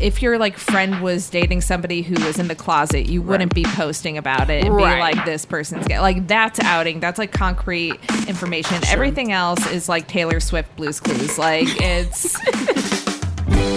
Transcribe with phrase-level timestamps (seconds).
[0.00, 3.64] If your like friend was dating somebody who was in the closet, you wouldn't be
[3.64, 4.94] posting about it and Right.
[4.94, 7.00] be like, "This person's gay." Like that's outing.
[7.00, 7.94] That's like concrete
[8.26, 8.82] information.
[8.88, 11.38] Everything else is like Taylor Swift Blues Clues.
[11.38, 12.36] Like it's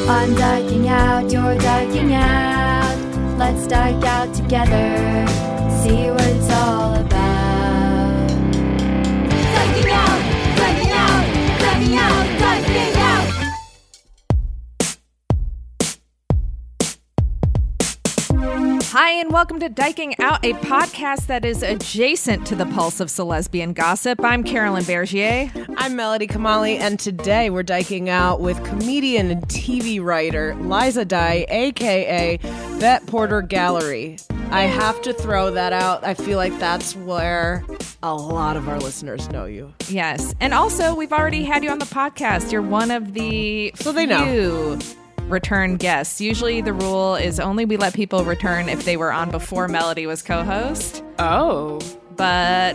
[0.07, 3.37] I'm dyking out, you're dyking out.
[3.37, 5.25] Let's dike out together.
[5.83, 7.22] See what it's all about.
[18.93, 23.17] Hi and welcome to Dyking Out, a podcast that is adjacent to the pulse of
[23.17, 24.23] lesbian gossip.
[24.23, 25.49] I'm Carolyn Bergier.
[25.77, 31.47] I'm Melody Kamali, and today we're diking out with comedian and TV writer Liza Dye,
[31.49, 32.37] aka
[32.79, 34.19] Bette Porter Gallery.
[34.51, 36.03] I have to throw that out.
[36.03, 37.65] I feel like that's where
[38.03, 39.73] a lot of our listeners know you.
[39.89, 42.51] Yes, and also we've already had you on the podcast.
[42.51, 44.77] You're one of the So they know.
[45.27, 46.21] Return guests.
[46.21, 50.05] Usually, the rule is only we let people return if they were on before Melody
[50.05, 51.03] was co-host.
[51.19, 51.79] Oh.
[52.15, 52.73] But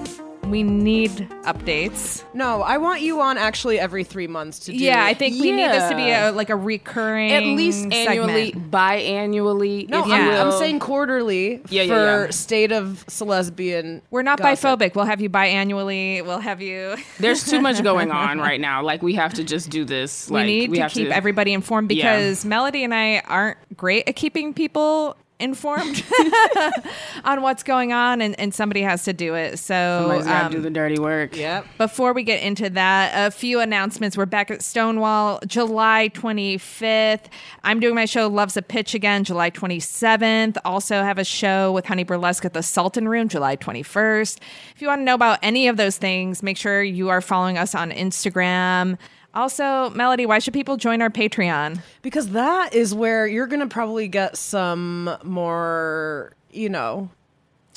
[0.51, 1.11] we need
[1.43, 2.25] updates.
[2.35, 4.77] No, I want you on actually every three months to do.
[4.79, 8.47] Yeah, I think we need this to be a like a recurring At least annually,
[8.53, 8.71] segment.
[8.71, 9.89] biannually.
[9.89, 12.31] No, if I'm, you I'm saying quarterly Yeah, yeah, for yeah.
[12.31, 14.03] state of lesbian.
[14.11, 14.81] We're not gossip.
[14.81, 14.95] biphobic.
[14.95, 16.25] We'll have you biannually.
[16.25, 16.97] We'll have you.
[17.19, 18.83] There's too much going on right now.
[18.83, 20.31] Like we have to just do this.
[20.31, 22.17] Like, we need to have keep everybody informed Yeah.
[22.17, 26.05] because Melody and I aren't great at keeping people informed
[27.25, 29.59] on what's going on, and, and somebody has to do it.
[29.59, 31.37] So, Somebody's got to um, do the dirty work.
[31.37, 31.67] Yep.
[31.79, 34.17] before we get into that, a few announcements.
[34.17, 37.27] We're back at Stonewall July 25th.
[37.65, 40.57] I'm doing my show Loves a Pitch again July 27th.
[40.65, 44.39] Also have a show with Honey Burlesque at the Sultan Room July 21st.
[44.75, 47.59] If you want to know about any of those things, make sure you are following
[47.59, 48.99] us on Instagram.
[49.35, 51.81] Also, Melody, why should people join our Patreon?
[52.03, 57.11] Because that is where you're going to probably get some more, you know,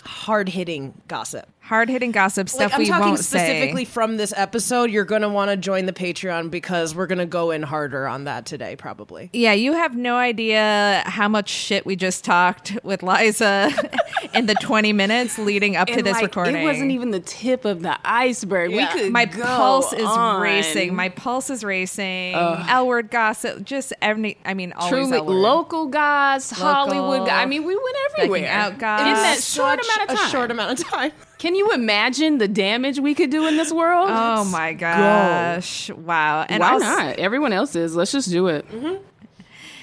[0.03, 1.50] hard hitting gossip.
[1.71, 3.91] Hard hitting gossip stuff Like, I'm we talking won't specifically say.
[3.91, 4.91] from this episode.
[4.91, 8.09] You're going to want to join the Patreon because we're going to go in harder
[8.09, 9.29] on that today, probably.
[9.31, 13.71] Yeah, you have no idea how much shit we just talked with Liza
[14.33, 16.57] in the 20 minutes leading up to this like, recording.
[16.57, 18.71] It wasn't even the tip of the iceberg.
[18.71, 18.93] Yeah.
[18.93, 20.41] We could my go pulse is on.
[20.41, 20.93] racing.
[20.93, 22.33] My pulse is racing.
[22.33, 24.37] L word gossip, just every.
[24.43, 25.33] I mean, always truly L word.
[25.35, 27.27] local guys, Hollywood.
[27.27, 27.43] guys.
[27.43, 29.07] I mean, we went everywhere out guys.
[29.07, 30.27] in that short amount of time.
[30.27, 31.11] A short amount of time.
[31.41, 34.09] Can you imagine the damage we could do in this world?
[34.11, 35.89] Oh my gosh!
[35.89, 36.45] Wow.
[36.47, 37.17] And Why also- not?
[37.17, 37.95] Everyone else is.
[37.95, 38.63] Let's just do it.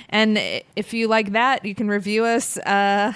[0.08, 0.38] And
[0.76, 3.12] if you like that, you can review us uh,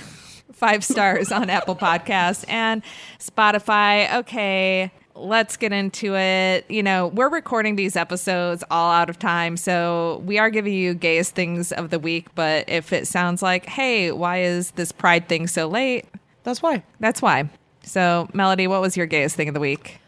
[0.54, 2.82] five stars on Apple Podcasts and
[3.20, 4.12] Spotify.
[4.12, 6.68] Okay, let's get into it.
[6.68, 10.94] You know, we're recording these episodes all out of time, so we are giving you
[10.94, 12.34] gayest things of the week.
[12.34, 16.06] But if it sounds like, hey, why is this pride thing so late?
[16.42, 16.82] That's why.
[16.98, 17.48] That's why.
[17.84, 19.98] So, Melody, what was your gayest thing of the week?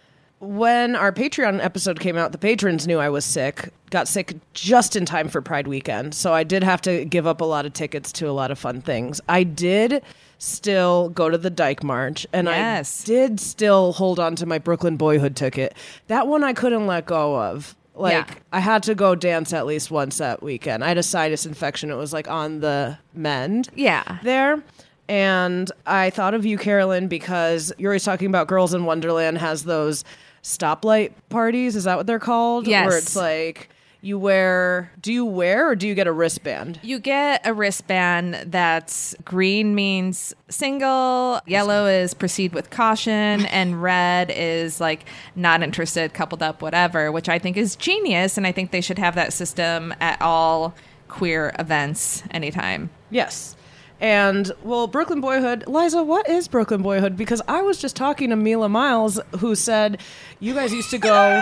[0.41, 3.71] When our Patreon episode came out, the patrons knew I was sick.
[3.91, 6.15] Got sick just in time for Pride weekend.
[6.15, 8.59] So I did have to give up a lot of tickets to a lot of
[8.59, 9.21] fun things.
[9.29, 10.03] I did
[10.39, 13.05] still go to the Dyke March and Yes.
[13.05, 15.75] I did still hold on to my Brooklyn Boyhood ticket.
[16.09, 17.75] That one I couldn't let go of.
[17.95, 18.35] Like Yeah.
[18.53, 20.85] I had to go dance at least once that weekend.
[20.85, 21.91] I had a sinus infection.
[21.91, 23.69] It was like on the mend.
[23.75, 24.19] Yeah.
[24.23, 24.63] There.
[25.09, 29.65] And I thought of you, Carolyn, because you're always talking about Girls in Wonderland has
[29.65, 30.05] those
[30.43, 31.77] stoplight parties.
[31.77, 32.67] Is that what they're called?
[32.67, 32.87] Yes.
[32.87, 33.69] Where it's like
[34.05, 36.79] you wear do you wear or do you get a wristband?
[36.83, 44.31] You get a wristband that's green means single, yellow is proceed with caution, and red
[44.31, 48.37] is like not interested, coupled up, whatever, which I think is genius.
[48.37, 50.75] And I think they should have that system at all
[51.09, 52.91] queer events anytime.
[53.11, 53.57] Yes.
[54.01, 57.17] And well, Brooklyn Boyhood, Liza, what is Brooklyn Boyhood?
[57.17, 60.01] Because I was just talking to Mila Miles, who said
[60.41, 61.41] you guys used to go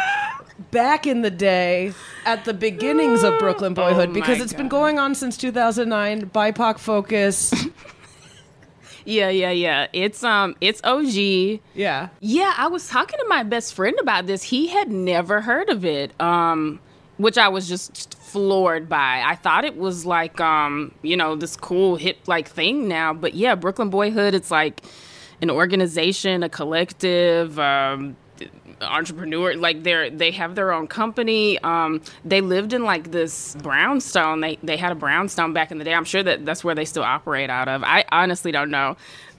[0.70, 1.92] back in the day
[2.24, 6.30] at the beginnings of Brooklyn Boyhood Oh because my it's been going on since 2009.
[6.30, 7.52] BIPOC focus.
[9.04, 9.88] Yeah, yeah, yeah.
[9.92, 11.60] It's um, it's OG.
[11.74, 12.08] yeah.
[12.20, 14.44] Yeah, I was talking to my best friend about this.
[14.44, 16.78] He had never heard of it, um,
[17.22, 19.22] which I was just floored by.
[19.24, 23.14] I thought it was like, um, you know, this cool hip like thing now.
[23.14, 24.82] But yeah, Brooklyn Boyhood, it's like
[25.40, 27.58] an organization, a collective.
[27.58, 28.16] Um,
[28.80, 34.40] entrepreneur like they're they have their own company um they lived in like this brownstone
[34.40, 36.84] they they had a brownstone back in the day i'm sure that that's where they
[36.84, 38.96] still operate out of i honestly don't know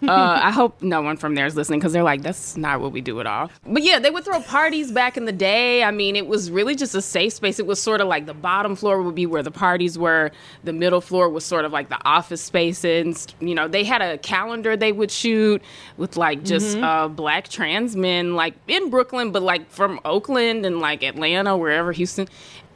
[0.10, 2.92] uh, I hope no one from there is listening because they're like, that's not what
[2.92, 3.50] we do at all.
[3.66, 5.84] But yeah, they would throw parties back in the day.
[5.84, 7.60] I mean, it was really just a safe space.
[7.60, 10.32] It was sort of like the bottom floor would be where the parties were,
[10.64, 13.28] the middle floor was sort of like the office spaces.
[13.40, 15.62] You know, they had a calendar they would shoot
[15.98, 20.80] with like just uh, black trans men, like in Brooklyn, but like from Oakland and
[20.80, 22.28] like Atlanta, wherever, Houston.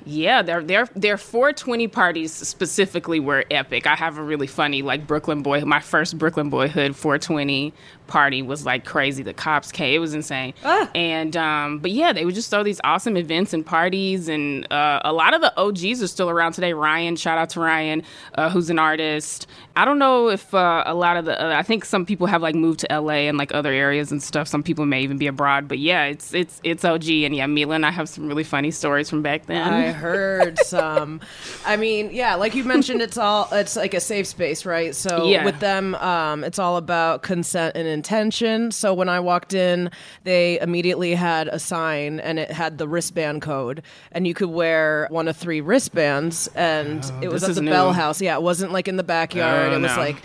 [0.09, 3.86] Yeah, their their their 420 parties specifically were epic.
[3.86, 5.59] I have a really funny like Brooklyn boy.
[5.65, 7.74] My first Brooklyn boyhood 420
[8.07, 9.24] party was like crazy.
[9.24, 9.94] The cops came.
[9.95, 10.54] It was insane.
[10.95, 15.01] And um, but yeah, they would just throw these awesome events and parties, and uh,
[15.04, 16.74] a lot of the OGs are still around today.
[16.74, 18.04] Ryan, shout out to Ryan,
[18.36, 19.48] uh, who's an artist.
[19.75, 21.42] I don't know if uh, a lot of the.
[21.42, 24.21] Uh, I think some people have like moved to LA and like other areas and
[24.24, 24.48] stuff.
[24.48, 25.68] Some people may even be abroad.
[25.68, 28.71] But yeah, it's it's it's OG, and yeah, Mila and I have some really funny
[28.71, 29.62] stories from back then.
[29.74, 31.21] I heard some.
[31.65, 34.95] I mean, yeah, like you mentioned, it's all it's like a safe space, right?
[34.95, 35.45] So Yeah.
[35.45, 38.71] with them, um, it's all about consent and intention.
[38.71, 39.89] So when I walked in,
[40.23, 45.07] they immediately had a sign, and it had the wristband code, and you could wear
[45.09, 47.71] one of three wristbands, and oh, it was at the new.
[47.71, 48.21] Bell House.
[48.21, 49.73] Yeah, it wasn't like in the backyard.
[49.73, 49.97] Oh, it was no.
[49.97, 50.17] like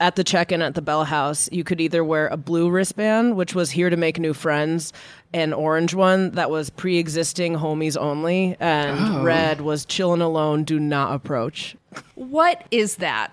[0.00, 3.54] at the check-in at the Bell House, you could either wear a blue wristband, which
[3.54, 4.92] was here to make new friends,
[5.34, 9.22] an orange one that was pre-existing homies only, and Oh.
[9.24, 11.76] red was chillin' alone, do not approach.
[12.14, 13.32] What is that?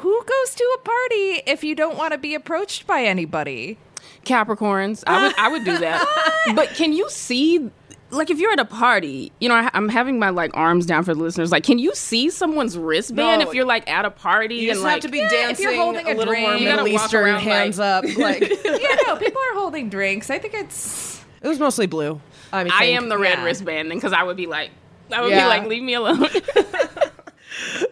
[0.00, 3.78] Who goes to a party if you don't want to be approached by anybody?
[4.24, 5.04] Capricorns.
[5.06, 6.52] I would I would do that.
[6.56, 7.70] but can you see
[8.10, 11.04] like if you're at a party, you know, I, I'm having my like arms down
[11.04, 11.50] for the listeners.
[11.50, 13.48] Like, can you see someone's wristband No.
[13.48, 15.58] if you're like at a party You and just like have to be Yeah, if
[15.60, 16.60] you're holding a a little more drink.
[16.60, 18.04] You gotta Middle walk Eastern, around hands up.
[18.16, 20.30] Like it yeah, no, people are holding drinks.
[20.30, 22.20] I think it's it was mostly blue.
[22.52, 23.44] I, mean, I am the red yeah.
[23.44, 24.70] wristband then because I would be like
[25.12, 25.44] I would Yeah.
[25.44, 26.26] be like, leave me alone.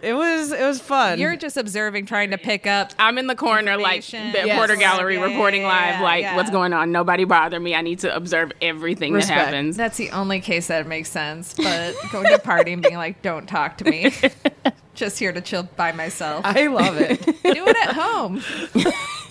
[0.02, 1.20] It was it was fun.
[1.20, 2.90] you're just observing, trying to pick up.
[2.98, 4.36] I'm in the corner like Information.
[4.36, 4.56] at Yes.
[4.58, 6.36] Porter Gallery Yeah, reporting yeah, live, yeah, like yeah.
[6.36, 6.90] what's going on.
[6.90, 7.74] Nobody bother me.
[7.76, 9.36] I need to observe everything Respect.
[9.38, 9.76] that happens.
[9.76, 11.54] That's the only case that makes sense.
[11.54, 14.12] But going to a party and being like, "Don't talk to me,"
[14.94, 16.44] just here to chill by myself.
[16.44, 17.22] I love it.
[17.24, 18.42] Do it at home.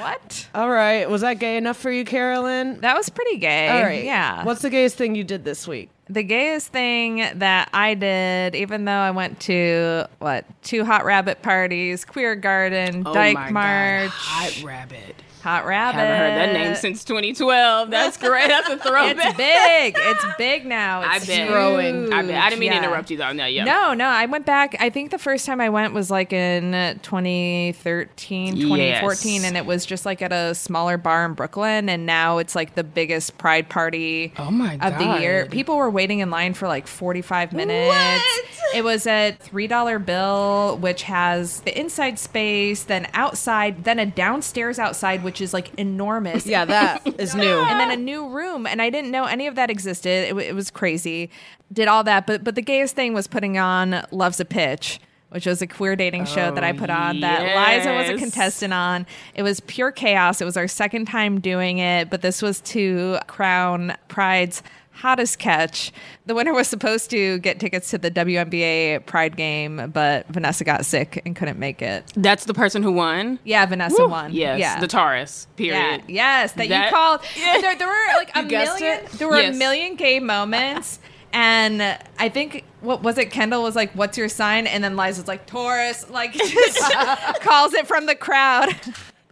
[0.00, 0.48] what?
[0.54, 2.80] All right, was that gay enough for you, Carolyn?
[2.80, 3.68] That was pretty gay.
[3.68, 4.04] All right.
[4.04, 4.44] Yeah.
[4.44, 5.90] What's the gayest thing you did this week?
[6.08, 11.40] the gayest thing that I did, even though I went to what two hot rabbit
[11.40, 13.52] parties, queer garden, Oh dyke my God.
[13.52, 15.14] march, Hot rabbit.
[15.40, 15.98] Hot rabbit.
[15.98, 17.90] Haven't heard that name since 2012.
[17.90, 18.48] That's great.
[18.48, 19.16] That's a throwback.
[19.16, 19.94] It's big.
[19.98, 21.00] It's big now.
[21.02, 21.48] I It's bet.
[21.48, 22.12] growing.
[22.12, 22.34] I bet.
[22.42, 22.80] I didn't mean Yeah.
[22.80, 23.32] to interrupt you though.
[23.32, 23.64] No, yeah.
[23.64, 24.06] No, no.
[24.06, 24.76] I went back.
[24.80, 29.44] I think the first time I went was like in 2013, 2014, Yes.
[29.44, 31.88] and it was just like at a smaller bar in Brooklyn.
[31.88, 35.46] And now it's like the biggest pride party Oh my of the year.
[35.46, 37.88] People were waiting in line for like 45 minutes.
[37.94, 38.76] What?
[38.76, 44.78] It was a $3 bill, which has the inside space, then outside, then a downstairs
[44.78, 46.46] outside, which is like enormous.
[46.46, 47.60] Yeah, that is new.
[47.60, 50.48] and then a new room and i didn't know any of that existed it, w-
[50.48, 51.28] it was crazy
[51.72, 54.98] did all that but but the gayest thing was putting on loves a pitch
[55.30, 58.16] which was a queer dating show that I put on that oh, Liza was a
[58.20, 59.06] contestant on.
[59.32, 60.40] It was pure chaos.
[60.40, 64.60] It was our second time doing it, but this was to crown Pride's
[65.00, 65.92] hottest catch.
[66.26, 70.84] The winner was supposed to get tickets to the WNBA Pride game, but Vanessa got
[70.84, 72.04] sick and couldn't make it.
[72.16, 73.38] That's the person who won.
[73.44, 74.32] Yeah, Vanessa won.
[74.32, 74.78] Yes, yeah.
[74.80, 75.46] the Taurus.
[75.56, 75.56] Yeah,
[75.96, 76.02] Period.
[76.08, 77.20] yes, that, That- you called.
[77.62, 78.76] There, there were like a million.
[79.04, 79.10] it?
[79.12, 79.54] There were Yes.
[79.54, 80.98] a million gay moments,
[81.32, 81.80] And
[82.18, 83.30] I think what was it?
[83.30, 86.92] Kendall was like, "What's your sign?" And then Liza's like, "Taurus." Like just
[87.42, 88.74] calls it from the crowd.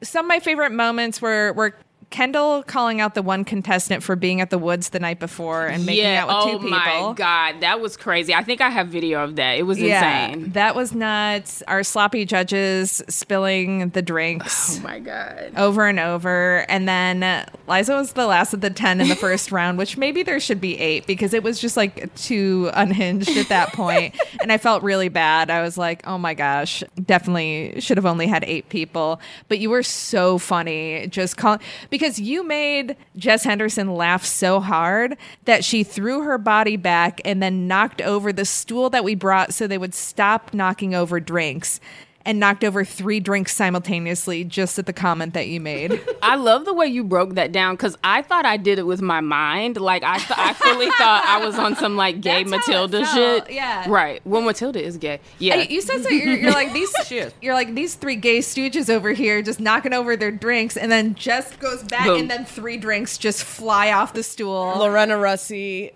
[0.02, 1.74] Some of my favorite moments were were
[2.10, 5.84] Kendall calling out the one contestant for being at the woods the night before and
[5.84, 6.22] making yeah.
[6.22, 6.78] out with oh two people.
[6.78, 8.34] Oh my god, that was crazy.
[8.34, 9.58] I think I have video of that.
[9.58, 10.52] It was insane.
[10.52, 11.62] that was nuts.
[11.68, 15.52] Our sloppy judges spilling the drinks Oh my god.
[15.56, 16.64] over and over.
[16.70, 20.22] And then Liza was the last of the 10 in the first round, which maybe
[20.22, 24.18] there should be eight because it was just like too unhinged at that point.
[24.40, 25.50] and I felt really bad.
[25.50, 29.20] I was like, oh my gosh, definitely should have only had eight people.
[29.48, 31.60] But you were so funny just calling
[31.98, 37.42] because you made Jess Henderson laugh so hard that she threw her body back and
[37.42, 41.80] then knocked over the stool that we brought so they would stop knocking over drinks.
[42.28, 46.00] And knocked over three drinks simultaneously just at the comment that you made.
[46.22, 49.00] I love the way you broke that down because I thought I did it with
[49.00, 49.78] my mind.
[49.78, 52.90] Like I, th- I fully thought I was on some like gay That's how it
[52.90, 53.54] Matilda felt, shit.
[53.54, 53.86] yeah.
[53.88, 54.20] Right.
[54.26, 55.20] Well, Matilda is gay.
[55.38, 55.54] Yeah.
[55.56, 56.10] Hey, you said so.
[56.10, 56.92] You're, you're like these.
[57.40, 61.14] You're like these three gay stooges over here, just knocking over their drinks, and then
[61.14, 62.20] Jess goes back, Boom.
[62.20, 64.74] and then three drinks just fly off the stool.
[64.78, 65.92] Lorena Russi,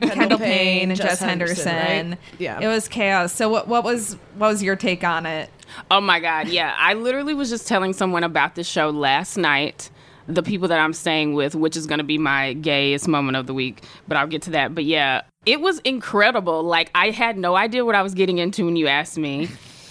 [0.00, 2.10] Kendall Payne and Jess, Henderson.
[2.10, 2.18] right?
[2.38, 2.60] Yeah.
[2.60, 3.32] it was chaos.
[3.32, 3.68] So what?
[3.68, 5.50] What was what was your take on it?
[5.90, 6.74] Oh my God, yeah.
[6.78, 9.90] I literally was just telling someone about this show last night.
[10.28, 13.46] The people that I'm staying with, which is going to be my gayest moment of
[13.46, 14.74] the week, but I'll get to that.
[14.74, 16.64] But yeah, it was incredible.
[16.64, 19.48] Like, I had no idea what I was getting into when you asked me.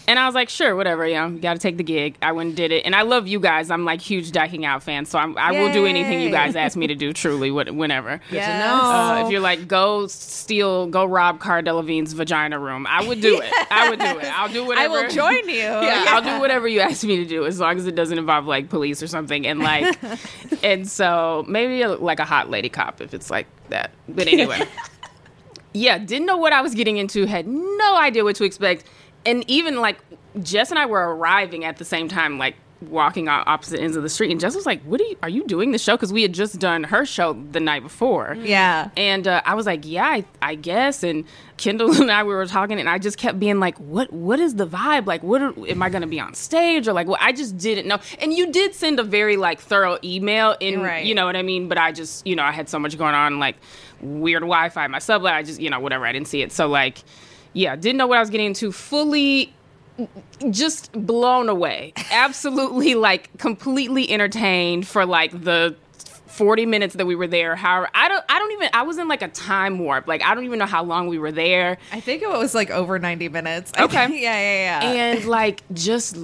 [0.07, 2.15] And I was like, sure, whatever, you know, got to take the gig.
[2.21, 2.85] I went and did it.
[2.85, 3.71] And I love you guys.
[3.71, 6.77] I'm like huge Dyking Out fan, so I'm, I will do anything you guys ask
[6.77, 8.21] me to do, truly, what, whenever.
[8.31, 8.47] Yes.
[8.47, 13.39] Uh, if you're like, go steal, go rob Cara Delevingne's vagina room, I would do
[13.41, 13.51] it.
[13.71, 14.25] I would do it.
[14.39, 14.95] I'll do whatever.
[14.97, 15.55] I will join you.
[15.85, 18.45] Yeah, I'll do whatever you ask me to do as long as it doesn't involve
[18.45, 19.45] like police or something.
[19.45, 19.95] And like,
[20.63, 23.91] and so maybe a, like a hot lady cop if it's like that.
[24.07, 24.61] But anyway,
[25.73, 28.85] yeah, didn't know what I was getting into, had no idea what to expect.
[29.25, 29.97] And even like
[30.41, 34.03] Jess and I were arriving at the same time, like walking on opposite ends of
[34.03, 34.29] the street.
[34.29, 35.17] And Jess was like, "What are you?
[35.23, 38.35] Are you doing the show?" Because we had just done her show the night before.
[38.39, 38.89] Yeah.
[38.97, 41.01] And uh, I was like, yeah, I, I guess.
[41.01, 41.23] And
[41.57, 44.55] Kendall and I we were talking, and I just kept being like, what What is
[44.55, 45.07] the vibe?
[45.07, 47.07] Like, what are, am I going to be on stage or like?
[47.07, 47.21] What?
[47.21, 47.97] I just didn't know.
[48.19, 51.05] And you did send a very like thorough email, in Right.
[51.05, 51.67] you know what I mean.
[51.69, 53.55] But I just you know I had so much going on, like
[54.01, 55.33] weird Wi-Fi, my sublet.
[55.33, 56.05] I just you know whatever.
[56.05, 56.99] I didn't see it, so like,
[57.55, 58.71] yeah, didn't know what I was getting into.
[58.71, 59.53] Fully
[60.49, 61.93] just blown away.
[62.11, 65.75] Absolutely, like completely entertained for like the
[66.35, 67.55] 40 minutes that we were there.
[67.55, 70.07] However, I don't, I don't even, I was in like a time warp.
[70.07, 71.77] Like, I don't even know how long we were there.
[71.91, 73.71] I think it was like over 90 minutes.
[73.85, 74.07] Okay.
[74.07, 75.11] think- yeah, yeah, yeah.
[75.17, 76.17] And like just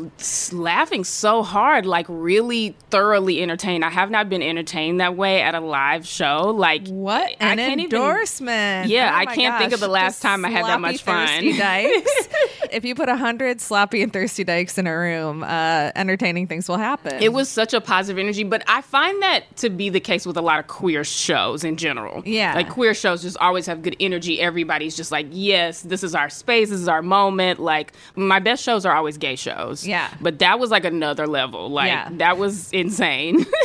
[0.53, 3.85] laughing so hard, like really thoroughly entertained.
[3.85, 6.49] I have not been entertained that way at a live show.
[6.55, 8.89] Like, what I an can't even- endorsement!
[8.89, 11.43] Yeah, Oh I can't think of the last Just time I had that much fun.
[11.57, 12.11] dykes.
[12.71, 16.67] if you put a hundred sloppy and thirsty dykes in a room, uh, entertaining things
[16.67, 17.21] will happen.
[17.21, 20.37] It was such a positive energy, but I find that to be the case with
[20.37, 22.21] a lot of queer shows in general.
[22.25, 22.53] Yeah.
[22.55, 24.41] Like queer shows just always have good energy.
[24.41, 27.59] Everybody's just like, yes, this is our space, this is our moment.
[27.59, 29.87] Like my best shows are always gay shows.
[29.87, 30.09] Yeah.
[30.19, 31.69] But that was like another level.
[31.69, 32.09] Like Yeah.
[32.13, 33.45] that was insane.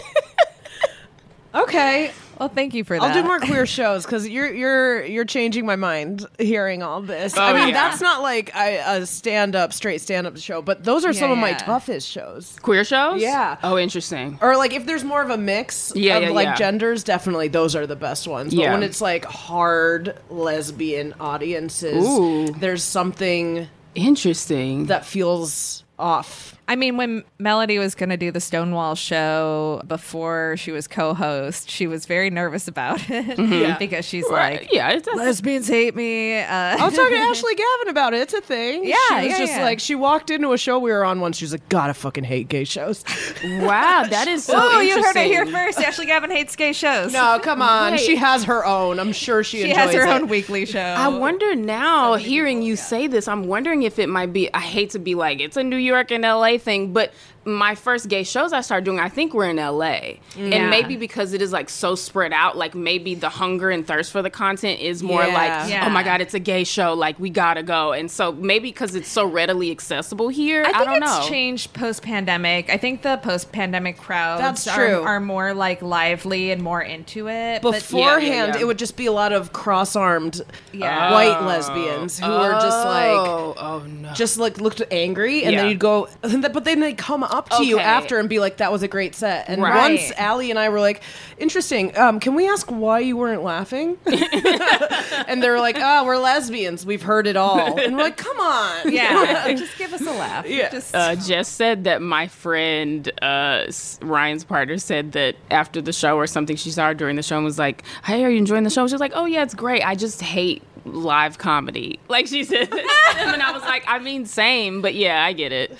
[1.55, 3.03] Okay, Well, thank you for that.
[3.03, 7.37] I'll do more queer shows because you're you're you're changing my mind hearing all this.
[7.37, 7.75] Oh, I Oh, mean, yeah.
[7.75, 11.31] that's not like a, a stand up, straight stand up show, but those are some
[11.31, 12.57] Yeah, of my toughest shows.
[12.63, 13.21] queer shows?
[13.23, 13.57] Yeah.
[13.63, 14.39] Oh, interesting.
[14.43, 16.55] Or like if there's more of a mix Yeah, of yeah, like yeah.
[16.57, 18.55] genders, definitely those are the best ones.
[18.55, 18.73] But Yeah.
[18.73, 22.47] when it's like hard lesbian audiences, Ooh.
[22.53, 24.87] there's something Interesting.
[24.87, 26.56] that feels off.
[26.69, 31.71] I mean, when Melody was going to do the Stonewall show before she was co-host,
[31.71, 33.79] she was very nervous about it Yeah.
[33.79, 34.35] because she's Mm-hmm.
[34.35, 34.61] Right.
[34.63, 36.39] like, yeah, it's lesbians hate me.
[36.41, 38.21] Uh, I was talking to Ashley Gavin about it.
[38.23, 38.85] It's a thing.
[38.85, 39.63] Yeah, she was yeah, just yeah.
[39.65, 41.37] like she walked into a show we were on once.
[41.37, 43.05] She was like, "God, I fucking hate gay shows."
[43.45, 45.79] wow, that is so oh, you heard it here first.
[45.79, 47.13] Ashley Gavin hates gay shows.
[47.13, 47.93] no, come on.
[47.93, 48.01] Wait.
[48.01, 48.99] She has her own.
[48.99, 50.09] I'm sure she, she enjoys has her it.
[50.09, 50.81] own weekly show.
[50.81, 54.53] I wonder now, hearing you say this, I'm wondering if it might be.
[54.53, 57.13] I hate to be like it's a New York and LA thing, but
[57.47, 60.57] my first gay shows I started doing, I think were in LA, Yeah.
[60.57, 64.11] and maybe because it is like so spread out, like maybe the hunger and thirst
[64.11, 65.33] for the content is more Yeah.
[65.35, 65.87] like, Yeah.
[65.87, 68.97] oh my god, it's a gay show, like we gotta go, and so maybe because
[68.97, 71.29] it's so readily accessible here, I, I don't it's know.
[71.29, 72.69] changed post pandemic.
[72.69, 75.03] I think the post pandemic crowds That's are, true.
[75.03, 77.63] are more like lively and more into it.
[77.63, 78.61] But Beforehand, yeah.
[78.61, 81.11] it would just be a lot of cross-armed Yeah.
[81.11, 85.57] Uh, white lesbians who were just like oh, oh no, just like looked angry and
[85.57, 88.57] then you'd go but then they'd come up up to you after and be like,
[88.57, 89.77] "That was a great set." And Right.
[89.93, 91.03] once Allie and I were like,
[91.39, 91.97] "Interesting.
[91.97, 96.85] Um, can we ask why you weren't laughing?" and they were like, "Oh, we're lesbians.
[96.87, 100.47] We've heard it all." And we're like, "Come on." Yeah, just give us a laugh.
[100.49, 100.71] Yeah.
[100.71, 103.65] Just, uh, Jess said that my friend uh,
[104.03, 107.37] Ryan's partner said that after the show or something she saw her during the show
[107.37, 109.55] and was like, "Hey, are you enjoying the show?" She was like, "Oh yeah, it's
[109.55, 109.83] great.
[109.87, 112.73] I just hate live comedy." Like she said,
[113.17, 115.77] and I was like, "I mean, same, but yeah, I get it."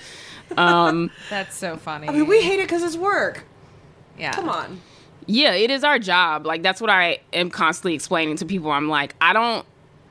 [0.55, 2.07] Um, that's so funny.
[2.07, 3.43] I mean, we hate it because it's work.
[4.17, 4.33] yeah.
[4.33, 4.81] Come on.
[5.25, 6.45] yeah, it is our job.
[6.45, 8.71] Like that's what I am constantly explaining to people.
[8.71, 9.65] I'm like, I don't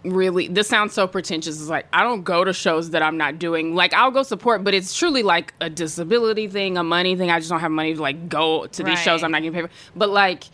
[0.05, 3.41] really this sounds so pretentious it's like i don't go to shows that i'm not
[3.41, 7.31] doing like i'll go support but it's truly like a disability thing a money thing
[7.31, 9.69] i just don't have money to like go to these shows i'm not getting paid
[9.69, 10.45] for but like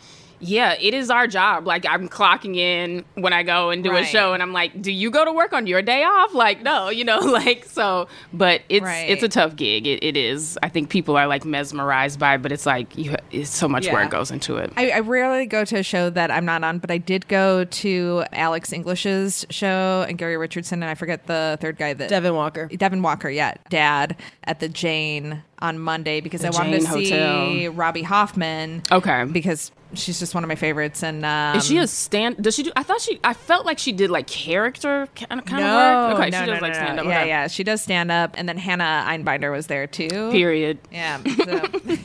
[0.43, 4.03] yeah it is our job like i'm clocking in when i go and do a
[4.03, 6.89] show and i'm like do you go to work on your day off like no
[6.89, 9.09] you know like so but it's Right.
[9.09, 12.41] it's a tough gig it, it is i think people are like mesmerized by it
[12.41, 13.93] but it's like you it's so much Yeah.
[13.93, 16.79] work goes into it I, I rarely go to a show that I'm not on,
[16.79, 21.57] but I did go to Alex English's show and Gary Richardson, and I forget the
[21.61, 22.67] third guy that Devin Walker.
[22.67, 27.05] Devin Walker, yeah, Dad at the Jane on Monday because The I wanted to Jane
[27.05, 28.81] see Robbie Hoffman.
[28.91, 29.25] Okay.
[29.25, 32.41] because she's just one of my favorites, and um, Is she a stand?
[32.41, 32.71] Does she do?
[32.75, 33.19] I thought she.
[33.23, 36.19] I felt like she did like character kind of kind no, of work.
[36.19, 36.79] Okay, no, she no, does no, like no.
[36.85, 37.05] stand up.
[37.05, 40.07] Yeah, yeah, she does stand up, and then Hannah Einbinder was there too.
[40.31, 40.79] Period.
[40.91, 41.21] Yeah.
[41.45, 41.97] so-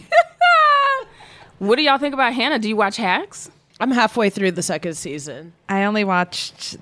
[1.59, 2.59] What do y'all think about Hannah?
[2.59, 3.51] Do you watch Hacks?
[3.81, 5.53] I'm halfway through the second season.
[5.69, 6.77] I only watched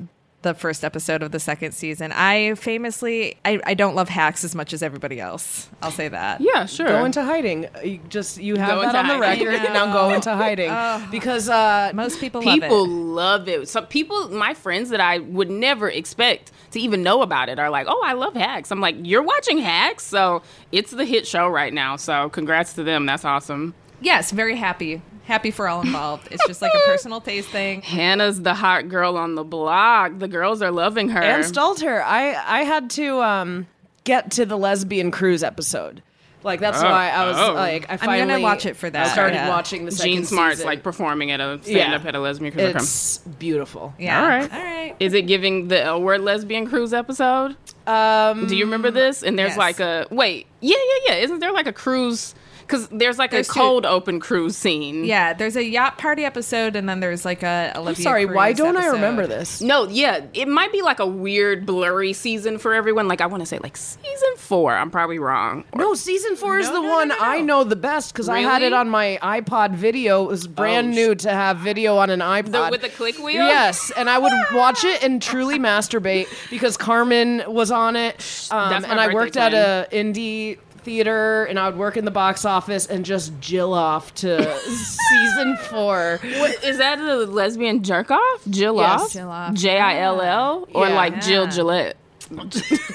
[0.46, 2.12] the first episode of the second season.
[2.12, 5.68] I famously, I, I don't love hacks as much as everybody else.
[5.82, 6.40] I'll say that.
[6.40, 6.86] Yeah, sure.
[6.86, 7.66] Go into hiding.
[7.84, 9.46] You just you have Go that on the hiding.
[9.48, 9.72] record.
[9.76, 10.70] Now go into hiding
[11.10, 12.88] because uh, Most people, love people it.
[12.88, 13.68] love it.
[13.68, 17.68] Some people, my friends that I would never expect to even know about it, are
[17.70, 21.48] like, "Oh, I love Hacks." I'm like, "You're watching Hacks?" So it's the hit show
[21.48, 21.96] right now.
[21.96, 23.04] So congrats to them.
[23.06, 23.74] That's awesome.
[24.00, 25.02] Yes, very happy.
[25.26, 26.28] Happy for all involved.
[26.30, 27.82] It's just like a personal taste thing.
[27.82, 30.18] Hannah's the hot girl on the block.
[30.18, 31.20] The girls are loving her.
[31.20, 32.00] and Stalter.
[32.02, 33.66] I I had to um,
[34.04, 36.02] get to the lesbian cruise episode.
[36.44, 37.54] Like that's Oh, why I was oh.
[37.54, 39.12] like I I'm gonna watch it for that.
[39.12, 39.48] Started Yeah.
[39.48, 40.66] watching the second Jean Smart's season.
[40.68, 42.08] like performing at a stand up Yeah.
[42.08, 42.66] at a lesbian cruise.
[42.68, 42.76] Okay.
[42.78, 43.94] it's beautiful.
[43.98, 44.22] Yeah.
[44.22, 44.52] All right.
[44.52, 44.94] All right.
[45.00, 47.56] Is it giving the L word lesbian cruise episode?
[47.88, 49.24] Um, Do you remember this?
[49.24, 49.58] And there's yes.
[49.58, 51.22] like a wait, yeah, yeah, yeah.
[51.24, 52.32] Isn't there like a cruise?
[52.66, 55.04] Because there's like There's a two- cold open cruise scene.
[55.04, 57.90] Yeah, there's a yacht party episode, and then there's like a Olivia.
[57.90, 58.26] I'm sorry.
[58.26, 59.60] Why don't I remember this?
[59.60, 63.06] No, yeah, it might be like a weird blurry season for everyone.
[63.08, 64.74] Like I want to say like season four.
[64.74, 65.64] I'm probably wrong.
[65.74, 67.20] No, season four is No, the no, no, one no, no.
[67.20, 70.24] I know the best because I had it on my iPod video.
[70.24, 72.50] It was brand Oh, new to have video on an iPod.
[72.50, 73.34] The, with a click wheel.
[73.46, 78.70] Yes, and I would watch it and truly masturbate because Carmen was on it, um,
[78.70, 80.02] That's my and I birthday worked at twin.
[80.02, 84.14] a indie theater, and I would work in the box office and just jill off
[84.16, 86.18] to season four.
[86.22, 88.40] What, is that a lesbian jerk off?
[88.48, 89.00] Jill Yes.
[89.16, 89.52] off.
[89.52, 89.52] Jill.
[89.72, 90.94] J I L L or Yeah.
[90.94, 91.50] like Jill Yeah.
[91.50, 91.96] Gillette.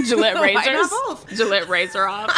[0.06, 0.66] Gillette razors.
[0.66, 1.28] not both?
[1.36, 2.30] Gillette razor off.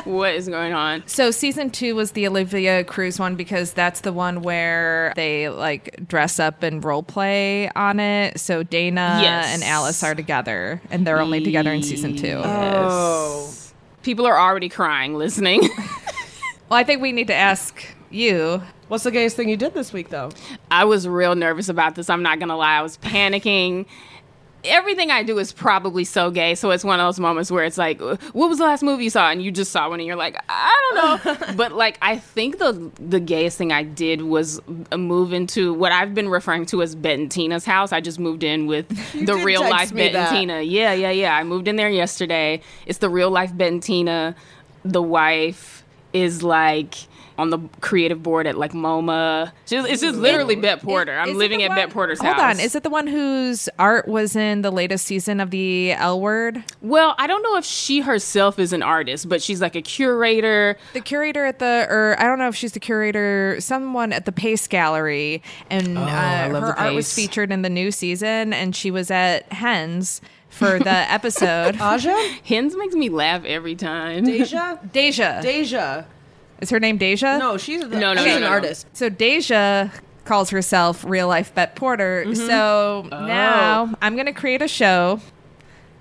[0.06, 1.02] what is going on?
[1.06, 6.06] So season two was the Olivia cruise one because that's the one where they like
[6.06, 8.38] dress up and role play on it.
[8.40, 9.54] So Dana Yes.
[9.54, 12.40] and Alice are together, and they're only together in season two.
[12.44, 13.50] Oh,
[14.02, 15.68] People are already crying listening.
[16.68, 18.62] Well, I think we need to ask you.
[18.88, 20.30] what's the gayest thing you did this week, though?
[20.70, 22.10] I was real nervous about this.
[22.10, 22.76] I'm not gonna lie.
[22.76, 23.86] I was panicking.
[24.64, 27.78] Everything I do is probably so gay, so it's one of those moments where it's
[27.78, 30.16] like, "What was the last movie you saw?" And you just saw one, and you're
[30.16, 34.60] like, "I don't know." but like, I think the the gayest thing I did was
[34.90, 37.92] uh, move into what I've been referring to as Bette and Tina's house.
[37.92, 38.88] I just moved in with
[39.26, 40.30] the real life Bette and that.
[40.32, 40.62] Tina.
[40.62, 41.36] Yeah, yeah, yeah.
[41.36, 42.60] I moved in there yesterday.
[42.84, 44.34] It's the real life Bette and Tina.
[44.84, 46.94] The wife is like
[47.38, 49.52] on the creative board at like MoMA.
[49.64, 51.12] She's, it's just literally Bette Porter.
[51.12, 52.40] Is I'm it living at one- Bette Porter's Hold house.
[52.42, 55.92] Hold on, is it the one whose art was in the latest season of the
[55.92, 56.62] L Word?
[56.82, 60.76] Well, I don't know if she herself is an artist, but she's like a curator.
[60.92, 64.32] The curator at the, or I don't know if she's the curator, someone at the
[64.32, 68.74] Pace Gallery, and uh, Oh, I her art was featured in the new season, and
[68.74, 71.76] she was at Hens for the episode.
[71.80, 74.24] Aja, Hens makes me laugh every time.
[74.24, 76.04] Deja, Deja, Deja.
[76.60, 77.38] Is her name Deja?
[77.38, 78.52] No, she's the, No, no, she's no, an no, no.
[78.52, 78.86] artist.
[78.92, 79.88] So Deja
[80.24, 82.24] calls herself real life Bette Porter.
[82.26, 82.34] Mm-hmm.
[82.34, 83.26] So Oh.
[83.26, 85.20] now I'm gonna create a show.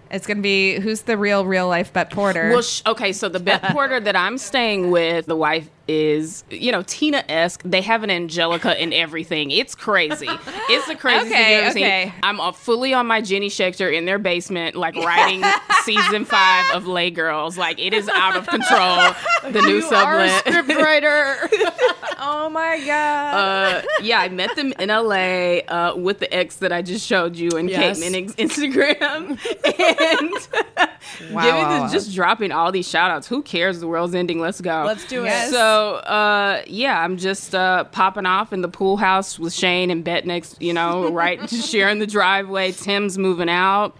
[0.09, 2.49] It's gonna be who's the real real life Bette Porter.
[2.51, 6.71] Well, sh- okay, so the Bette Porter that I'm staying with, the wife is, you
[6.71, 7.61] know, Tina esque.
[7.63, 9.51] They have an Angelica in everything.
[9.51, 10.27] It's crazy.
[10.69, 12.13] It's the craziest thing Okay, you've ever seen.
[12.23, 15.43] I'm uh, fully on my Jenny Schechter in their basement, like writing
[15.83, 17.57] season five of Lez Girls.
[17.57, 19.13] Like it is out of control.
[19.47, 20.65] The new You are a sublet.
[20.65, 20.67] script.
[22.19, 23.33] Oh my god.
[23.35, 27.35] uh, yeah, I met them in LA uh, with the ex that I just showed
[27.35, 27.99] you and Yes.
[28.01, 29.37] Kate Moennig's Instagram.
[29.79, 31.89] and Wow, giving wow, the, wow.
[31.91, 33.27] just dropping all these shout outs.
[33.27, 33.79] Who cares?
[33.79, 34.39] The world's ending.
[34.39, 34.83] Let's go.
[34.85, 35.27] Let's do it.
[35.27, 35.51] Yes.
[35.51, 40.03] So, uh, yeah, I'm just uh, popping off in the pool house with Shane and
[40.03, 42.71] Bette next, you know, right, just sharing the driveway.
[42.71, 43.95] Tim's moving out.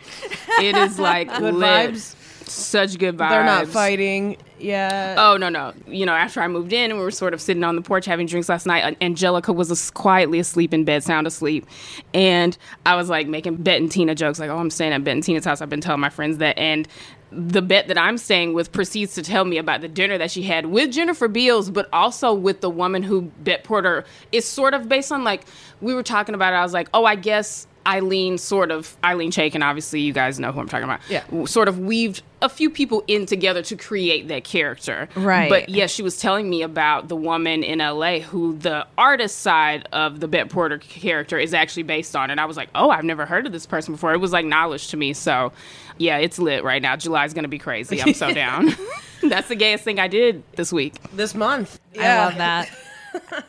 [0.60, 1.92] It is like Good lit.
[1.94, 2.13] vibes.
[2.50, 3.30] Such good vibes.
[3.30, 5.16] They're not fighting Yeah.
[5.18, 5.74] Oh no no!
[5.86, 8.06] You know, after I moved in and we were sort of sitting on the porch
[8.06, 11.66] having drinks last night, Angelica was as- quietly asleep in bed, sound asleep,
[12.13, 15.16] and I was like making Bette and Tina jokes, like, "Oh, I'm staying at Bette
[15.18, 16.88] and Tina's house." I've been telling my friends that, and
[17.32, 20.44] the Bette that I'm staying with proceeds to tell me about the dinner that she
[20.44, 24.88] had with Jennifer Beals, but also with the woman who Bette Porter is sort of
[24.88, 25.24] based on.
[25.24, 25.46] Like
[25.82, 29.32] we were talking about, it, I was like, "Oh, I guess." Ilene sort of Ilene
[29.32, 31.00] Chaiken, obviously you guys know who I'm talking about.
[31.10, 31.23] Yeah.
[31.45, 35.08] Sort of weaved a few people in together to create that character.
[35.15, 35.50] Right.
[35.50, 39.88] But yeah, she was telling me about the woman in LA who the artist side
[39.93, 42.30] of the Bette Porter character is actually based on.
[42.30, 44.13] And I was like, oh, I've never heard of this person before.
[44.13, 45.13] It was like knowledge to me.
[45.13, 45.54] So
[45.97, 46.97] yeah, it's lit right now.
[46.97, 48.02] July's going to be crazy.
[48.02, 48.76] I'm so down.
[49.23, 50.93] That's the gayest thing I did this week.
[51.13, 51.80] This month.
[51.97, 52.69] I love that.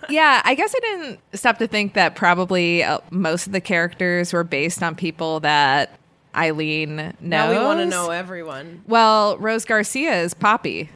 [0.08, 4.32] yeah, I guess I didn't stop to think that probably uh, most of the characters
[4.32, 5.98] were based on people that
[6.34, 7.14] Ilene knows.
[7.20, 8.82] Now we want to know everyone.
[8.86, 10.88] Well, Rose Garcia is Papi.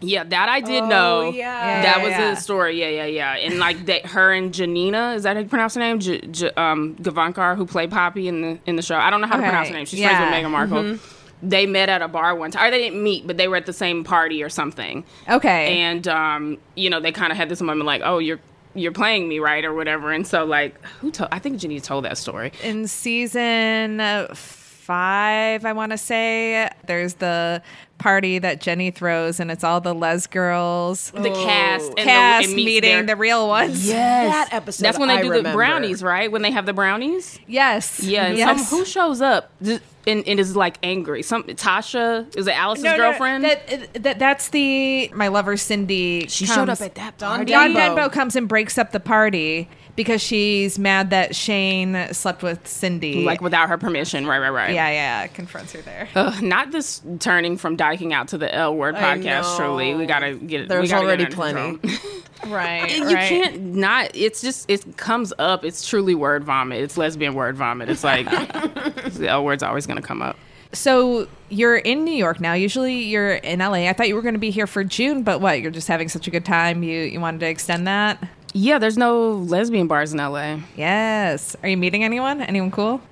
[0.00, 1.30] Yeah, that I did Oh, know.
[1.30, 1.80] yeah.
[1.82, 2.32] that Yeah, was yeah.
[2.32, 2.78] a story.
[2.78, 3.32] Yeah, yeah, yeah.
[3.36, 6.00] And like that, her and Janina is that how you pronounce her name?
[6.00, 8.96] J- J- um, Gavankar, who played Papi in the in the show.
[8.96, 9.86] I don't know how to pronounce her name.
[9.86, 10.18] She's yeah.
[10.30, 10.98] friends with Meghan Markle.
[11.42, 13.66] They met at a bar one time, or they didn't meet, but they were at
[13.66, 15.04] the same party or something.
[15.28, 15.80] Okay.
[15.80, 18.40] And um, you know, they kind of had this moment like, "Oh, you're
[18.74, 20.12] you're playing me, right?" or whatever.
[20.12, 21.28] And so like, who told?
[21.32, 22.52] I think Janina told that story.
[22.62, 24.00] in season
[24.34, 27.60] five, I want to say, there's the
[27.98, 31.10] party that Jenny throws, and it's all the Lez girls.
[31.12, 33.86] The cast, and Cast it meets meeting their- the real ones.
[33.86, 36.30] Yes, That episode That's when they I do the brownies, right?
[36.30, 37.38] When they have the brownies.
[37.46, 38.00] Yes.
[38.02, 38.68] Yeah, and Yes.
[38.68, 41.22] some, who shows up th- and, and is like angry?
[41.22, 43.44] Some Tasha is it Alice's No, no, girlfriend?
[43.44, 46.26] that, that that's the my lover Cindy.
[46.28, 47.52] she comes- showed up at that Dawn party.
[47.52, 47.96] Dawn Denbo.
[47.96, 53.24] Denbo comes and breaks up the party because she's mad that Shane slept with Cindy.
[53.24, 54.26] like without her permission.
[54.26, 54.74] Right, right, right.
[54.74, 56.08] yeah, yeah, confronts her there.
[56.14, 59.56] Ugh, not this turning from dyking out to the L word I podcast.
[59.56, 60.68] Truly, we gotta get it.
[60.68, 61.80] There's we gotta already get it plenty.
[62.46, 64.10] right, And you can't not.
[64.14, 65.64] It's just it comes up.
[65.64, 66.82] It's truly word vomit.
[66.82, 67.88] It's lesbian word vomit.
[67.88, 70.36] It's like the L word's always gonna come up.
[70.72, 72.52] So you're in New York now.
[72.52, 73.88] Usually you're in LA.
[73.88, 75.62] I thought you were going to be here for June, but what?
[75.62, 76.82] You're just having such a good time.
[76.82, 78.22] You you wanted to extend that?
[78.56, 80.60] Yeah, there's no lesbian bars in LA.
[80.76, 81.56] Yes.
[81.62, 82.40] Are you meeting anyone?
[82.40, 83.02] Anyone cool?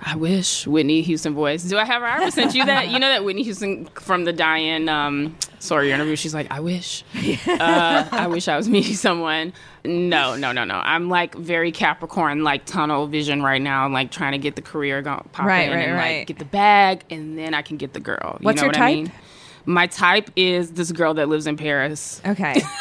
[0.00, 1.64] I wish Whitney Houston voice.
[1.64, 2.06] Do I have her?
[2.06, 2.90] I ever sent you that?
[2.90, 6.14] You know that Whitney Houston from the Diane um, Sawyer interview.
[6.14, 7.02] She's like, I wish,
[7.48, 9.52] uh, I wish I was meeting someone.
[9.84, 10.74] No, no, no, no.
[10.76, 13.84] I'm like very Capricorn, like tunnel vision right now.
[13.84, 16.18] I'm like trying to get the career going, pop Right, in right, and right.
[16.18, 18.36] like get the bag, and then I can get the girl.
[18.40, 18.92] You What's know your what type?
[18.92, 19.12] I mean?
[19.66, 22.20] My type is this girl that lives in Paris.
[22.24, 22.60] Okay.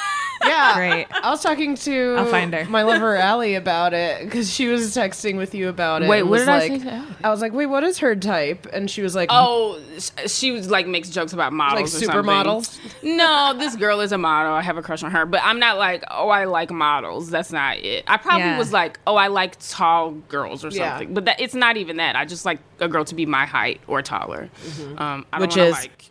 [0.46, 0.74] Yeah.
[0.76, 1.08] Great.
[1.12, 2.66] I was talking to I'll find her.
[2.66, 6.10] my lover Allie about it because she was texting with you about it.
[6.10, 7.16] Wait, and what was did I like, say to Allie?
[7.24, 8.68] I was like, wait, what is her type?
[8.74, 12.06] And she was like, Oh, sh- she was like makes jokes about models, like or
[12.06, 12.10] something.
[12.24, 12.80] supermodels.
[13.04, 14.54] No, this girl is a model.
[14.54, 17.30] I have a crush on her, but I'm not like, oh, I like models.
[17.30, 18.04] That's not it.
[18.08, 18.58] I probably Yeah.
[18.58, 20.92] was like, oh, I like tall girls or Yeah.
[20.98, 22.16] something, but that it's not even that.
[22.16, 24.50] I just like a girl to be my height or taller.
[24.98, 26.10] Um, I don't Which wanna, is- like,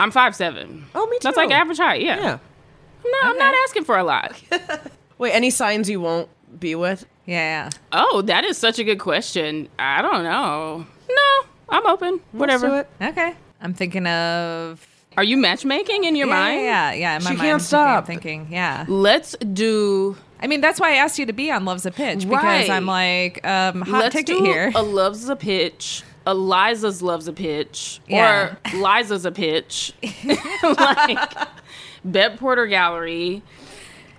[0.00, 0.84] I'm five seven.
[0.94, 1.20] Oh, me too.
[1.24, 1.42] That's too.
[1.42, 2.02] like average height.
[2.02, 2.16] Yeah.
[2.20, 2.38] Yeah.
[3.04, 4.40] No, I'm not asking for a lot.
[5.18, 7.06] Wait, any signs you won't be with?
[7.26, 7.70] Yeah.
[7.92, 9.68] oh, that is such a good question.
[9.78, 10.86] I don't know.
[11.08, 12.20] No, I'm open.
[12.32, 12.68] Whatever.
[12.68, 13.08] Let's do it.
[13.10, 13.34] Okay.
[13.60, 14.84] I'm thinking of
[15.16, 16.60] Are you matchmaking in your yeah, mind?
[16.62, 17.16] Yeah, yeah.
[17.18, 17.98] In my She mind, can't I'm thinking- stop.
[18.00, 18.84] I'm thinking, yeah.
[18.88, 20.16] Let's do.
[20.40, 22.68] I mean, that's why I asked you to be on Love's a Pitch because Right.
[22.70, 24.72] I'm like, um, hot Let's ticket do here.
[24.74, 26.02] a loves a pitch.
[26.26, 28.54] Eliza's loves a pitch, Yeah.
[28.74, 29.92] or Liza's a pitch,
[30.62, 31.18] like
[32.04, 33.42] Bette Porter Gallery.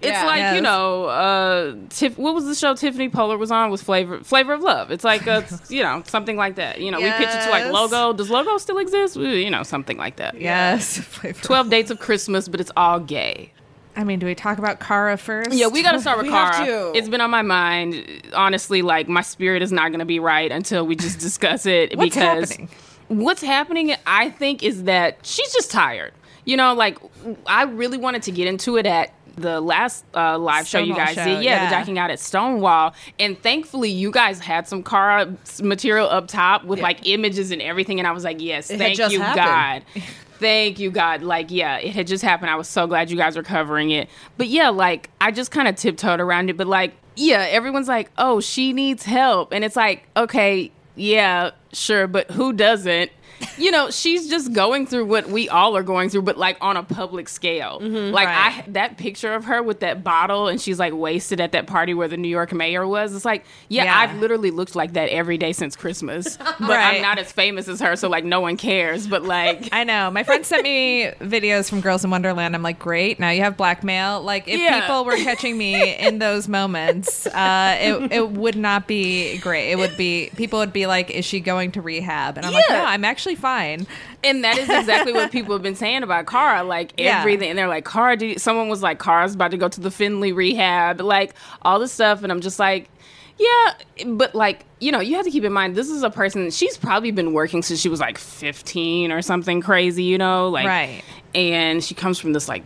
[0.01, 0.25] It's Yeah.
[0.25, 3.69] like you know, uh, Tiff, what was the show Tiffany Pollard was on?
[3.71, 4.91] Was Flavor Flavor of Love?
[4.91, 6.81] It's like a, you know something like that.
[6.81, 8.11] You know, we pitch it to like Logo.
[8.11, 9.15] Does Logo still exist?
[9.15, 10.39] You know, something like that.
[10.39, 11.01] yes.
[11.41, 13.53] Twelve Dates of Christmas, but it's all gay.
[13.95, 15.53] I mean, do we talk about Cara first?
[15.53, 16.91] Yeah, we got to start with We Cara.
[16.95, 18.23] It's been on my mind.
[18.33, 21.95] Honestly, like my spirit is not going to be right until we just discuss it.
[21.95, 22.69] What's because happening?
[23.07, 23.95] What's happening?
[24.07, 26.11] I think is that she's just tired.
[26.45, 26.99] You know, like
[27.45, 31.15] I really wanted to get into it at the last uh, live show you guys
[31.15, 31.43] show, did.
[31.43, 31.65] Yeah, yeah.
[31.65, 32.93] the jacking out at Stonewall.
[33.19, 35.27] And thankfully, you guys had some car
[35.61, 37.99] material up top with like images and everything.
[37.99, 39.85] And I was like, yes, had thank you, happened.
[39.95, 40.03] God.
[40.39, 41.21] Thank you, God.
[41.21, 42.49] Like, yeah, it had just happened.
[42.49, 44.09] I was so glad you guys were covering it.
[44.35, 46.57] But yeah, like, I just kind of tiptoed around it.
[46.57, 49.53] But like, yeah, everyone's like, oh, she needs help.
[49.53, 53.11] And it's like, okay, yeah, sure, but who doesn't?
[53.57, 56.77] You know, she's just going through what we all are going through, but like on
[56.77, 57.79] a public scale.
[57.81, 58.63] like Right.
[58.65, 61.93] I that picture of her with that bottle and she's like wasted at that party
[61.93, 63.13] where the New York mayor was.
[63.13, 63.97] It's like, yeah, Yeah.
[63.97, 66.37] I've literally looked like that every day since Christmas.
[66.37, 66.95] But Right.
[66.97, 69.07] I'm not as famous as her, so like no one cares.
[69.07, 70.09] But like I know.
[70.09, 72.55] My friend sent me videos from Girls in Wonderland.
[72.55, 73.19] I'm like, great.
[73.19, 74.21] Now you have blackmail.
[74.21, 74.79] Like, if Yeah.
[74.79, 79.71] people were catching me in those moments, uh, it, it would not be great.
[79.71, 82.37] It would be, people would be like, is she going to rehab?
[82.37, 82.77] And I'm like, Yeah.
[82.79, 83.87] no, I'm actually fine.
[84.23, 86.63] And that is exactly what people have been saying about Cara.
[86.63, 87.19] Like Yeah.
[87.21, 89.91] everything, and they're like, "Cara, did someone was like, Cara's about to go to the
[89.91, 92.89] Finley rehab, like all this stuff." And I'm just like,
[93.37, 93.73] "Yeah,"
[94.05, 96.51] but like, you know, you have to keep in mind this is a person.
[96.51, 100.65] She's probably been working since she was like 15 or something crazy, you know, like,
[100.67, 101.01] Right.
[101.35, 102.63] And she comes from this like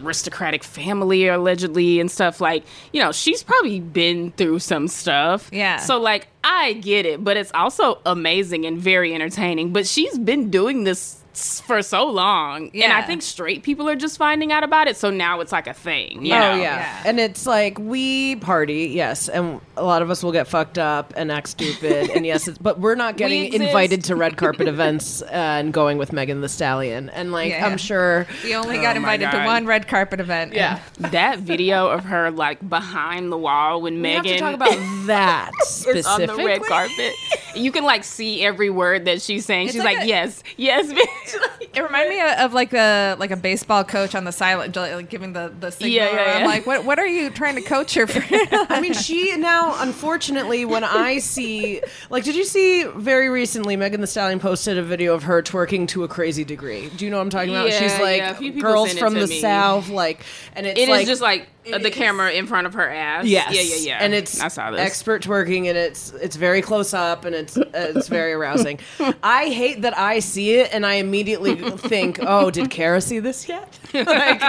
[0.00, 5.76] aristocratic family allegedly and stuff like you know she's probably been through some stuff Yeah.
[5.78, 10.50] so like i get it but it's also amazing and very entertaining but she's been
[10.50, 11.22] doing this
[11.66, 15.10] for so long and i think straight people are just finding out about it so
[15.10, 16.54] now it's like a thing you Oh know?
[16.54, 16.58] yeah.
[16.78, 17.02] Yeah.
[17.06, 21.12] and it's like we party, yes, and a lot of us will get fucked up
[21.16, 23.62] and act stupid, and yes, it's, but we're not getting exist.
[23.64, 27.66] invited to red carpet events uh, and going with Megan Thee Stallion, and like Yeah.
[27.66, 28.26] I'm sure.
[28.44, 30.52] We only got Oh invited to one red carpet event.
[30.52, 34.54] Yeah, that video of her like behind the wall when we have megan to talk
[34.54, 36.04] about that specifically.
[36.30, 37.12] on the red carpet
[37.54, 40.42] you can like see every word that she's saying It's she's like like, a- yes
[40.56, 40.90] yes
[41.36, 44.74] bitch It reminded me of, of like a like a baseball coach on the silent,
[44.74, 45.90] like giving the the signal.
[45.90, 48.22] Yeah, yeah, I'm like, what what are you trying to coach her for?
[48.70, 54.00] I mean, she now, unfortunately, when I see, like, did you see very recently Megan
[54.00, 56.88] Thee Stallion posted a video of her twerking to a crazy degree?
[56.90, 57.68] Do you know what I'm talking about?
[57.68, 59.40] Yeah, She's like yeah, a few people girls from the me.
[59.40, 60.24] south, like,
[60.56, 62.88] and it's It is like, just like it the is- camera in front of her
[62.88, 63.24] ass.
[63.26, 63.54] Yes.
[63.54, 64.04] Yeah, yeah, yeah.
[64.04, 64.80] And it's I saw this.
[64.80, 68.78] expert twerking, and it's it's very close up, and it's uh, it's very arousing.
[69.22, 73.48] I hate that I see it, and I immediately think, "Oh, did Cara see this
[73.48, 74.42] yet?" like,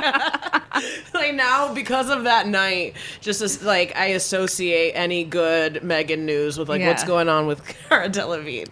[1.13, 6.57] like now because of that night, just as, like I associate any good Megan news
[6.57, 8.67] with like what's going on with Cara Delevingne.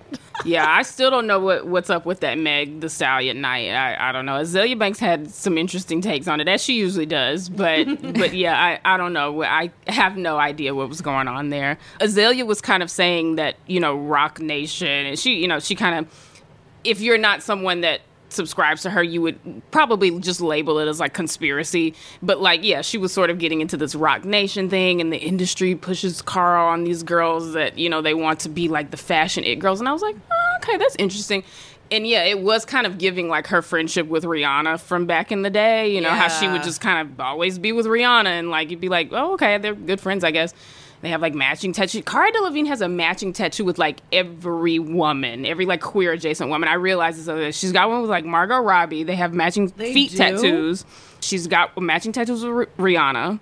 [0.47, 3.69] Yeah, I still don't know what what's up with that Meg Thee Stallion at night.
[3.71, 4.33] I, I don't know.
[4.33, 7.49] Azealia Banks had some interesting takes on it, as she usually does.
[7.49, 9.43] But but yeah, I, I don't know.
[9.43, 11.77] I have no idea what was going on there.
[11.99, 15.75] Azealia was kind of saying that you know Roc Nation, and she you know she
[15.75, 16.41] kind of
[16.83, 19.39] if you're not someone that subscribes to her you would
[19.71, 21.93] probably just label it as like conspiracy.
[22.21, 25.17] But like yeah she was sort of getting into this Roc Nation thing and the
[25.17, 28.97] industry pushes Carl on these girls that you know they want to be like the
[28.97, 29.79] fashion it girls.
[29.79, 31.43] And i was like oh, okay that's interesting.
[31.89, 35.41] And yeah it was kind of giving like her friendship with rihanna from back in
[35.41, 38.49] the day you know how she would just kind of always be with rihanna and
[38.49, 40.53] like you'd be like oh okay they're good friends i guess
[41.01, 42.01] they have like matching tattoo.
[42.01, 46.67] Cara Delevingne has a matching tattoo with like every woman, every like queer adjacent woman.
[46.69, 47.27] I realize this.
[47.27, 47.51] Other.
[47.51, 49.03] She's got one with like Margot Robbie.
[49.03, 50.17] They have matching They feet do?
[50.17, 50.86] tattoos.
[51.19, 53.39] She's got matching tattoos with R- Rihanna.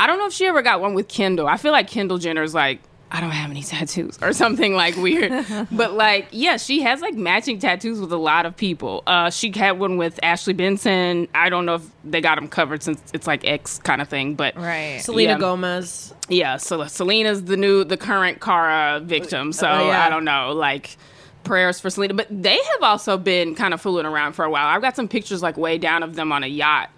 [0.00, 1.46] I don't know if she ever got one with Kendall.
[1.48, 5.46] I feel like Kendall Jenner's like, I don't have any tattoos or something like weird.
[5.72, 9.02] but like, yeah, she has like matching tattoos with a lot of people.
[9.06, 11.26] Uh, she had one with Ashley Benson.
[11.34, 14.34] I don't know if they got them covered since it's like X kind of thing,
[14.34, 15.00] but right.
[15.02, 15.38] Selena Yeah.
[15.38, 16.12] Gomez.
[16.28, 19.52] yeah, so Selena's the new, the current Cara victim.
[19.54, 20.04] So Oh, yeah.
[20.04, 20.96] I don't know, like
[21.44, 22.12] prayers for Selena.
[22.12, 24.66] But they have also been kind of fooling around for a while.
[24.66, 26.90] I've got some pictures like way down of them on a yacht.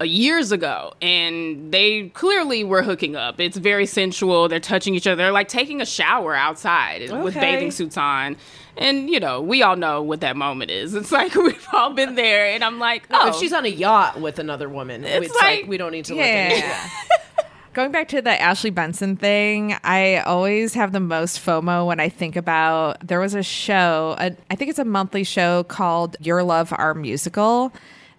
[0.00, 3.40] Uh, years ago, and they clearly were hooking up.
[3.40, 4.48] It's very sensual.
[4.48, 5.16] They're touching each other.
[5.16, 8.36] They're like taking a shower outside with bathing suits on.
[8.76, 10.94] And, you know, we all know what that moment is.
[10.94, 12.46] It's like we've all been there.
[12.46, 15.68] And I'm like, oh, If she's on a yacht with another woman, it's, like- like,
[15.68, 16.48] we don't need to look Yeah.
[16.50, 17.04] into that.
[17.74, 22.08] Going back to the Ashley Benson thing, I always have the most FOMO when I
[22.08, 26.42] think about there was a show, a, I think it's a monthly show called Your
[26.44, 27.72] Love Our Musical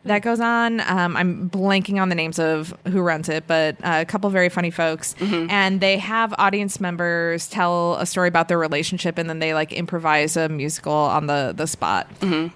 [0.05, 0.79] that goes on.
[0.81, 4.49] Um, I'm blanking on the names of who runs it, but uh, a couple very
[4.49, 5.15] funny folks.
[5.21, 9.71] And they have audience members tell a story about their relationship and then they like
[9.73, 12.07] improvise a musical on the, the spot.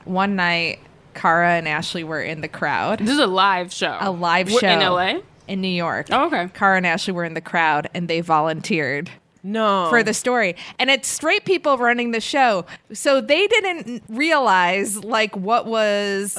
[0.06, 0.80] One night,
[1.14, 3.96] Cara and Ashley were in the crowd this is a live show.
[4.02, 5.20] a live We're show in LA.
[5.48, 6.08] in New York.
[6.10, 6.50] Oh, okay.
[6.56, 9.12] Cara and Ashley were in the crowd and they volunteered
[9.46, 9.88] No.
[9.90, 15.36] for the story and it's straight people running the show so they didn't realize like
[15.36, 16.36] what was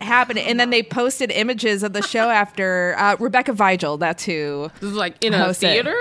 [0.00, 4.70] happening and then they posted images of the show after uh, rebecca vigil that's who
[4.80, 5.68] This is like in a Host it.
[5.84, 5.94] theater.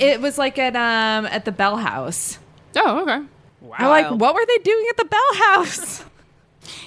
[0.00, 2.38] It was like at um at the bell house
[2.74, 3.24] Oh, okay.
[3.78, 6.04] i'm like what were they doing at the bell house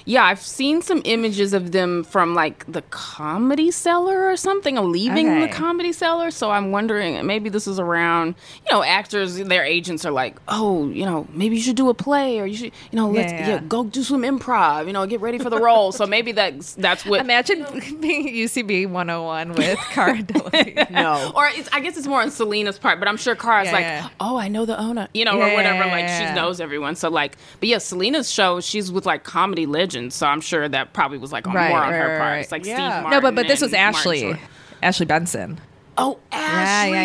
[0.04, 4.84] Yeah, I've seen some images of them from like the comedy cellar or something, or
[4.84, 6.30] leaving the comedy cellar.
[6.30, 8.34] So I'm wondering, maybe this is around,
[8.66, 11.94] you know, actors, their agents are like, oh, you know, maybe you should do a
[11.94, 13.60] play or you should, you know, let's Yeah, yeah, yeah.
[13.68, 15.92] go do some improv, you know, get ready for the role.
[15.92, 17.20] so maybe that's that's what.
[17.20, 17.64] imagine
[18.00, 21.32] being ucb 101 with cara delevingne no.
[21.36, 24.12] or it's, I guess it's more on Selena's part, but I'm sure Cara's Yeah, like,
[24.20, 25.84] oh, I know the owner, you know, or whatever.
[25.86, 26.94] like she knows everyone.
[26.96, 30.92] So like, but yeah, Selena's show, she's with like comedy legends, so I'm sure that
[30.92, 32.30] probably was like on, Right, more on right, her right, part.
[32.32, 32.38] right.
[32.40, 32.74] It's like Yeah.
[32.76, 33.10] Steve Martin.
[33.10, 34.40] no but but this was and Martin ashley
[34.82, 35.60] ashley benson
[35.98, 36.94] Oh, Ashley.
[36.96, 37.04] yeah,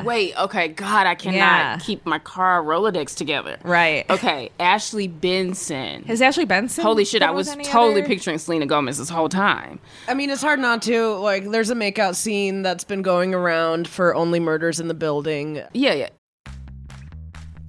[0.00, 0.02] yeah.
[0.04, 0.68] Wait, okay.
[0.68, 1.78] God, I cannot Yeah.
[1.78, 3.56] keep my car Rolodex together.
[3.62, 6.04] right Okay, Ashley Benson.
[6.06, 9.78] is ashley benson Holy shit, I was totally other- picturing Selena Gomez this whole time.
[10.06, 11.14] I mean, it's hard not to.
[11.14, 15.62] Like, there's a makeout scene that's been going around for Only Murders in the Building.
[15.72, 16.08] Yeah, yeah.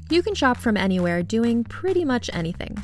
[0.10, 2.84] You can shop from anywhere doing pretty much anything.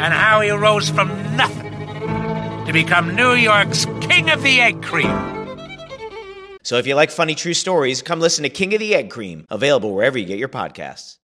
[0.00, 1.70] and how he rose from nothing
[2.64, 5.38] to become New York's King of the Egg Cream.
[6.62, 9.46] So if you like funny true stories, come listen to King of the Egg Cream,
[9.50, 11.18] available wherever you get your podcasts.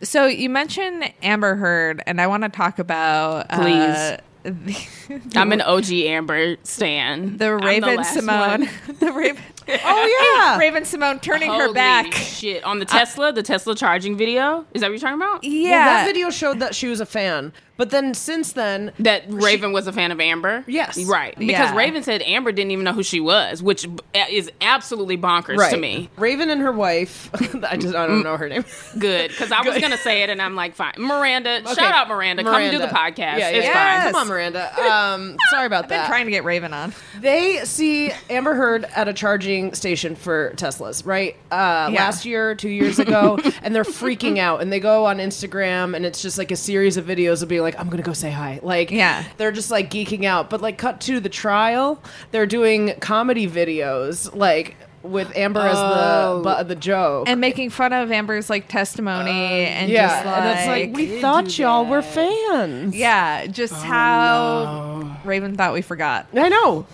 [0.00, 4.18] So you mentioned Amber Heard, and I want to talk about uh, Please.
[4.44, 7.36] the, I'm an OG Amber stan.
[7.36, 8.68] the Raven last Simone, one.
[9.00, 10.58] the Raven, Oh, yeah.
[10.58, 12.12] Raven-Symoné turning her back.
[12.14, 14.64] Shit, on the Tesla, the Tesla charging video.
[14.74, 15.44] Is that what you're talking about?
[15.44, 17.52] Yeah, Well, that video showed that she was a fan.
[17.76, 20.64] But then since then, That Raven was a fan of Amber?
[20.66, 20.98] Yes.
[21.04, 21.38] Right.
[21.38, 21.76] Because Yeah.
[21.76, 23.86] Raven said Amber didn't even know who she was, which
[24.28, 26.10] is absolutely bonkers to me.
[26.16, 27.30] Raven and her wife,
[27.64, 28.64] I just I don't know her name.
[28.98, 29.30] Good.
[29.30, 30.94] Because I was going to say it and I'm like, fine.
[30.98, 31.74] Miranda, Okay.
[31.74, 32.42] shout out Miranda.
[32.42, 33.16] Come do the podcast.
[33.18, 34.02] Yeah, yeah, it's yeah.
[34.02, 34.12] fine.
[34.12, 34.82] Come on, Miranda.
[34.90, 36.92] Um, sorry about I've been trying to get Raven on.
[37.20, 41.34] They see Amber Heard at a charging station for Teslas, right?
[41.50, 42.04] Uh, Yeah.
[42.04, 44.60] Last year, two years ago, and they're freaking out.
[44.62, 47.62] And they go on Instagram, and it's just like a series of videos of being
[47.62, 49.24] like, "I'm gonna go say hi." Like, Yeah.
[49.36, 50.50] they're just like geeking out.
[50.50, 56.42] But like, cut to the trial, they're doing comedy videos, like with Amber as the
[56.42, 57.28] bu- the joke.
[57.28, 59.30] and making fun of Amber's like testimony
[59.66, 62.96] and Uh, yeah, just like, and it's like we thought y'all were fans.
[62.96, 66.26] yeah, just Oh, how Raven thought we forgot.
[66.34, 66.84] I know.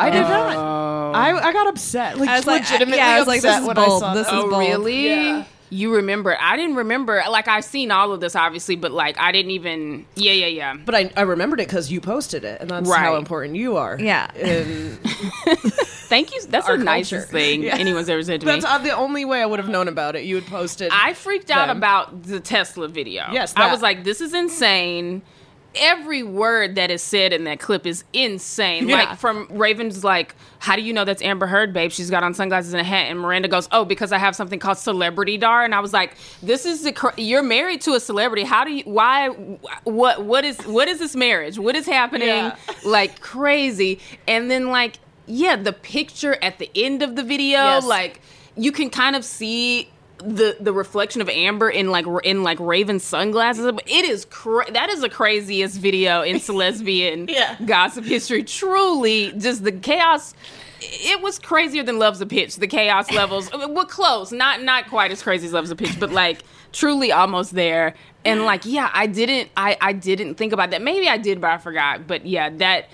[0.00, 1.14] I did not.
[1.14, 2.18] I, I got upset.
[2.18, 4.00] Like, I was like, legitimately yeah, I was like, this upset is when I bold.
[4.00, 4.34] saw This that.
[4.38, 4.60] is Oh, bold.
[4.62, 5.06] really?
[5.08, 5.44] Yeah.
[5.72, 6.36] You remember?
[6.40, 7.22] I didn't remember.
[7.30, 10.04] Like, I've seen all of this, obviously, but like, I didn't even.
[10.16, 10.76] Yeah, yeah, yeah.
[10.84, 12.98] But I, I remembered it because you posted it, and that's Right.
[12.98, 13.96] how important you are.
[14.00, 14.28] Yeah.
[14.34, 14.98] And
[16.10, 16.42] Thank you.
[16.48, 17.32] That's Our the nicest culture.
[17.32, 17.76] thing Yeah.
[17.76, 18.52] anyone's ever said to me.
[18.52, 20.24] that's uh, the only way I would have known about it.
[20.24, 20.90] You had posted.
[20.92, 21.76] I freaked out them.
[21.76, 23.26] about the Tesla video.
[23.30, 23.72] Yes, I that.
[23.72, 25.22] was like, this is insane.
[25.74, 28.88] Every word that is said in that clip is insane.
[28.88, 28.96] Yeah.
[29.04, 31.90] Like from Raven's like, "How do you know that's Amber Heard, babe?
[31.90, 34.58] She's got on sunglasses and a hat." And Miranda goes, "Oh, because I have something
[34.58, 38.00] called celebrity dar." And I was like, "This is the cr- you're married to a
[38.00, 38.44] celebrity.
[38.44, 38.82] How do you?
[38.84, 39.28] Why?
[39.84, 40.24] What?
[40.24, 40.58] What is?
[40.66, 41.58] What is this marriage?
[41.58, 42.28] What is happening?
[42.28, 42.56] Yeah.
[42.84, 44.96] Like crazy." And then like,
[45.26, 47.86] yeah, the picture at the end of the video, Yes.
[47.86, 48.20] like
[48.56, 49.88] you can kind of see
[50.24, 53.64] the the reflection of Amber in like in like Raven sunglasses.
[53.86, 57.56] It is cra- that is the craziest video in lesbian Yeah.
[57.64, 58.42] gossip history.
[58.42, 60.34] Truly, just the chaos.
[60.82, 62.56] It was crazier than Love's a Pitch.
[62.56, 65.98] The chaos levels uh, were close, not not quite as crazy as Love's a Pitch,
[66.00, 66.42] but like
[66.72, 67.94] truly almost there.
[68.24, 70.82] And like, yeah, I didn't, I I didn't think about that.
[70.82, 72.06] Maybe I did, but I forgot.
[72.06, 72.88] But yeah, that.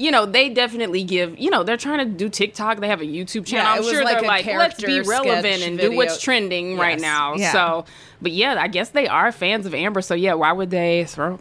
[0.00, 1.38] You know, they definitely give.
[1.38, 2.80] You know, they're trying to do TikTok.
[2.80, 3.66] They have a YouTube channel.
[3.66, 7.34] Yeah, I'm sure like they're like, let's be relevant and do what's trending right now.
[7.34, 7.52] Yeah.
[7.52, 7.84] So,
[8.22, 10.00] but yeah, I guess they are fans of Amber.
[10.00, 11.38] So yeah, why would they throw,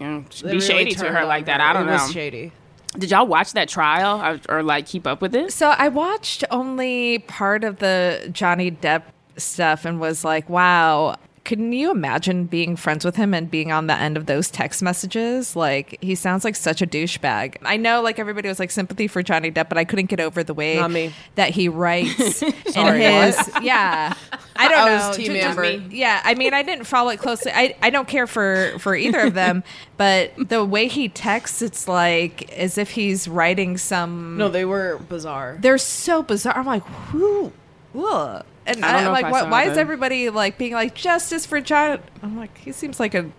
[0.00, 1.60] you know, They be really shady to her like that?
[1.60, 1.66] her.
[1.66, 2.08] I don't it know.
[2.08, 2.52] Shady.
[2.96, 5.52] Did y'all watch that trial or, or like keep up with it?
[5.52, 9.02] So I watched only part of the Johnny Depp
[9.36, 11.16] stuff and was like, wow.
[11.48, 14.82] Can you imagine being friends with him and being on the end of those text
[14.82, 15.56] messages?
[15.56, 17.56] Like, he sounds like such a douchebag.
[17.62, 20.44] I know, like, everybody was like sympathy for Johnny Depp, but I couldn't get over
[20.44, 23.34] the way that he writes in Sorry, his.
[23.34, 23.64] what?
[23.64, 24.12] Yeah.
[24.56, 25.12] I don't I know.
[25.14, 25.90] Team Ju- just.
[25.90, 26.20] Yeah.
[26.22, 27.50] I mean, I didn't follow it closely.
[27.54, 29.64] I, I don't care for, for either of them,
[29.96, 34.36] but the way he texts, it's like as if he's writing some.
[34.36, 35.56] No, they were bizarre.
[35.58, 36.58] They're so bizarre.
[36.58, 37.54] I'm like, who?
[37.98, 38.44] Ugh.
[38.68, 41.46] And I don't I, know like, I why, why is everybody like being like justice
[41.46, 42.00] for John?
[42.22, 43.32] I'm like, he seems like an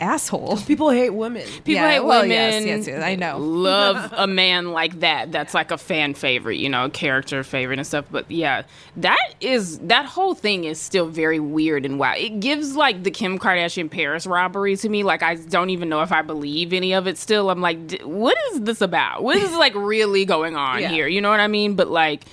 [0.00, 0.56] asshole.
[0.66, 1.42] People hate women.
[1.64, 2.30] People Yeah, hate well, women.
[2.30, 3.36] yes, yes, yes, I know.
[3.40, 5.30] Love a man like that.
[5.32, 8.06] That's like a fan favorite, you know, character favorite and stuff.
[8.10, 8.62] But yeah,
[8.96, 12.18] that is that whole thing is still very weird and wild.
[12.18, 15.02] It gives like the Kim Kardashian Paris robbery to me.
[15.02, 17.18] Like I don't even know if I believe any of it.
[17.18, 19.22] Still, I'm like, d- what is this about?
[19.22, 20.88] What is like really going on Yeah.
[20.88, 21.08] here?
[21.08, 21.74] You know what I mean?
[21.74, 22.24] But like.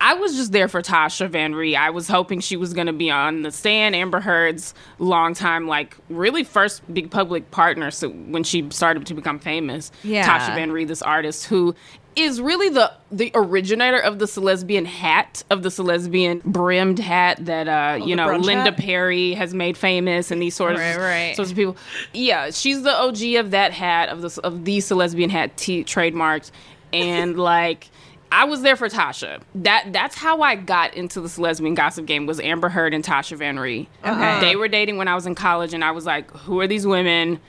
[0.00, 1.76] I was just there for Tasya van Ree.
[1.76, 3.94] I was hoping she was going to be on the stand.
[3.94, 9.38] Amber Heard's longtime, like, really first big public partner so when she started to become
[9.38, 9.92] famous.
[10.02, 10.26] Yeah.
[10.26, 11.74] Tasya van Ree, this artist who
[12.16, 17.68] is really the the originator of the Celesbian hat, of the Celesbian brimmed hat that
[17.68, 18.76] uh, you know Linda hat?
[18.78, 21.36] Perry has made famous, and these sort of Right, right.
[21.36, 21.76] sorts of people.
[22.12, 26.50] Yeah, she's the OG of that hat of the of the Celesbian hat t- trademarked,
[26.92, 27.90] and like.
[28.32, 29.42] I was there for Tasya.
[29.56, 33.38] That that's how I got into this lesbian gossip game was Amber Heard and Tasya
[33.38, 33.88] van Ree.
[34.04, 34.40] Okay.
[34.40, 36.86] They were dating when I was in college, and I was like, "Who are these
[36.86, 37.40] women?"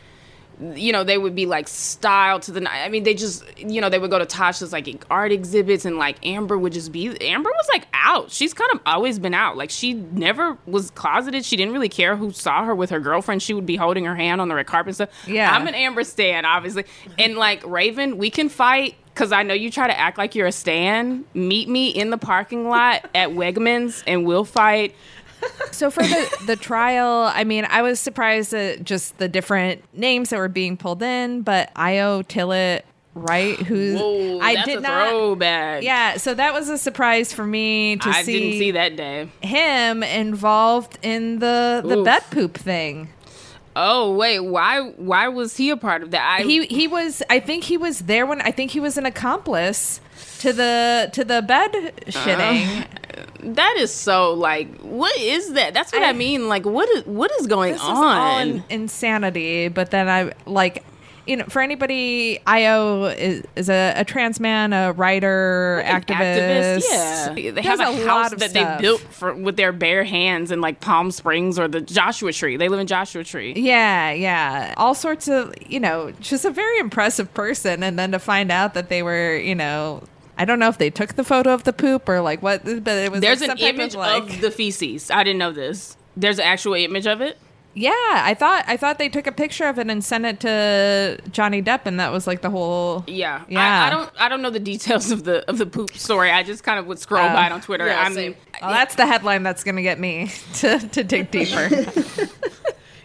[0.76, 2.84] you know, they would be like styled to the night.
[2.86, 5.98] I mean, they just, you know, they would go to Tasya's like art exhibits and
[5.98, 8.32] like Amber would just be, Amber was like out.
[8.32, 9.58] She's kind of always been out.
[9.58, 11.46] Like she never was closeted.
[11.46, 13.42] She didn't really care who saw her with her girlfriend.
[13.42, 15.10] She would be holding her hand on the red carpet and stuff.
[15.28, 15.52] Yeah.
[15.52, 16.86] I'm an Amber stan, obviously.
[17.18, 18.96] And like Raven, we can fight.
[19.14, 21.26] Cause I know you try to act like you're a stan.
[21.34, 24.96] Meet me in the parking lot at Wegmans, and we'll fight.
[25.72, 30.30] So for the the trial, I mean, I was surprised at just the different names
[30.30, 32.84] that were being pulled in, but iO Tillett,
[33.16, 33.58] right?
[33.58, 35.10] Who Whoa, I that's did a not.
[35.10, 35.84] throwback.
[35.84, 39.30] Yeah, so that was a surprise for me to I see, didn't see that day.
[39.42, 42.06] him involved in the the Oof.
[42.06, 43.10] bed poop thing.
[43.76, 44.82] Oh wait, why?
[44.98, 46.40] Why was he a part of that?
[46.40, 47.24] I, He he was.
[47.30, 48.42] I think he was there when.
[48.42, 50.02] I think he was an accomplice
[50.40, 52.12] to the to the bed uh-huh.
[52.12, 52.88] shitting.
[53.44, 55.74] That is so like what is that?
[55.74, 56.48] That's what I, I- mean.
[56.48, 58.48] Like what is what is going is on?
[58.48, 59.68] in- insanity.
[59.68, 60.84] But then I like.
[61.28, 66.84] You know, for anybody, Io is, is a, a trans man, a writer, activist.
[66.90, 67.34] yeah.
[67.34, 68.78] They Does have a, a lot house of that stuff.
[68.80, 72.58] they built for with their bare hands in like Palm Springs or the Joshua Tree.
[72.58, 73.54] They live in Joshua Tree.
[73.56, 74.74] Yeah, yeah.
[74.78, 77.84] All sorts of, you know, just a very impressive person.
[77.84, 80.04] And then to find out that they were, you know,
[80.38, 82.98] I don't know if they took the photo of the poop or like what, but
[82.98, 85.12] it was There's like an type image of, like, of the feces.
[85.12, 85.98] I didn't know this.
[86.18, 87.38] There's an actual image of it.
[87.74, 87.92] Yeah.
[88.24, 91.62] I thought I thought they took a picture of it and sent it to Johnny
[91.62, 93.04] Depp, and that was like the whole.
[93.08, 93.84] Yeah, Yeah.
[93.84, 94.12] I, I don't.
[94.20, 96.32] I don't know the details of the of the poop story.
[96.32, 97.34] I just kind of would scroll Oh.
[97.34, 97.86] by it on Twitter.
[97.88, 98.36] yeah, I'm, same.
[98.62, 101.70] Well, that's the headline that's going to get me to, to dig deeper.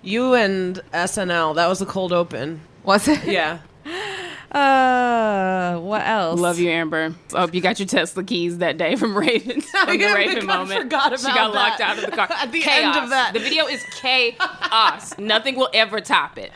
[0.03, 1.57] You and SNL.
[1.57, 2.61] That was a cold open.
[2.85, 3.25] was it?
[3.25, 3.59] Yeah.
[4.51, 6.41] Uh, what else?
[6.41, 7.15] Love you, Amber.
[7.35, 9.61] I hope you got your Tesla keys that day from Raven.
[9.77, 10.81] From the Raven moment.
[10.83, 11.55] forgot she got that.
[11.55, 12.29] locked out of the car.
[12.37, 12.97] At the chaos.
[12.97, 13.33] end of that.
[13.35, 15.17] The video is chaos.
[15.19, 16.53] Nothing will ever top it.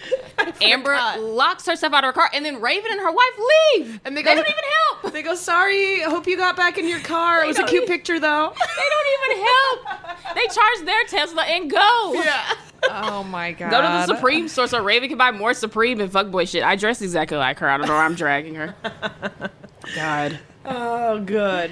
[0.61, 3.38] Amber locks herself out of her car, and then Raven and her wife
[3.76, 4.01] leave.
[4.05, 4.64] And they they go- don't even
[5.03, 5.12] help.
[5.12, 7.45] They go, sorry, I hope you got back in your car.
[7.45, 8.53] It was a cute even- picture, though.
[8.55, 10.34] They don't even help.
[10.34, 12.12] They charge their Tesla and go.
[12.14, 12.55] Yeah.
[12.88, 13.70] Oh my god.
[13.70, 16.62] Go to the Supreme store so Raven can buy more Supreme and fuckboy shit.
[16.62, 17.68] I dress exactly like her.
[17.68, 18.74] I don't know where I'm dragging her.
[19.95, 20.39] God.
[20.64, 21.70] Oh, good.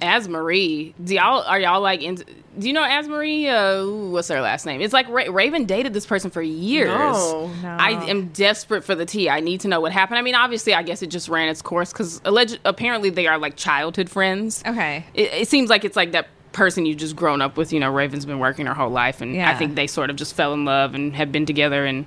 [0.00, 2.24] AzMarie, do y'all are y'all like into?
[2.58, 3.46] Do you know AzMarie?
[3.48, 4.80] Uh, what's her last name?
[4.80, 6.88] It's like Ra- Raven dated this person for years.
[6.88, 7.50] No.
[7.62, 7.68] No.
[7.68, 9.28] I am desperate for the tea.
[9.28, 10.18] I need to know what happened.
[10.18, 12.58] I mean, obviously, I guess it just ran its course because alleged.
[12.64, 14.62] Apparently, they are like childhood friends.
[14.66, 15.04] Okay.
[15.14, 17.72] It, it seems like it's like that person you've just grown up with.
[17.72, 20.34] You know, Raven's been working her whole life, and I think they sort of just
[20.34, 21.84] fell in love and have been together.
[21.84, 22.06] And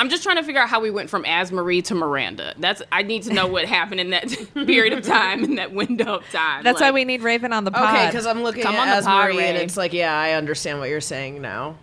[0.00, 2.54] I'm just trying to figure out how we went from AzMarie to Miranda.
[2.56, 6.16] That's I need to know what happened in that period of time, in that window
[6.16, 6.64] of time.
[6.64, 7.94] That's why we need Raven on the pod.
[7.94, 10.18] Okay, because I'm looking Come at on the as pod, Marie, and it's like, yeah,
[10.18, 11.76] I understand what you're saying now.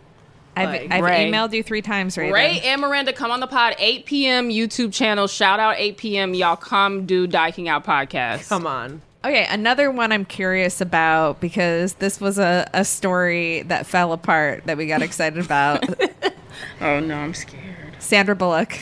[0.55, 2.33] I've, like, I've emailed you three times, Raven.
[2.33, 3.75] Ray and Miranda, come on the pod.
[3.77, 4.49] 8 p.m.
[4.49, 5.27] YouTube channel.
[5.27, 6.33] Shout out 8 p.m.
[6.33, 8.49] Y'all come do Dyking Out podcast.
[8.49, 9.03] Come on.
[9.23, 14.63] Okay, another one I'm curious about because this was a, a story that fell apart
[14.65, 15.85] that we got excited about.
[16.81, 17.66] Oh no, I'm scared.
[17.99, 18.77] Sandra Bullock.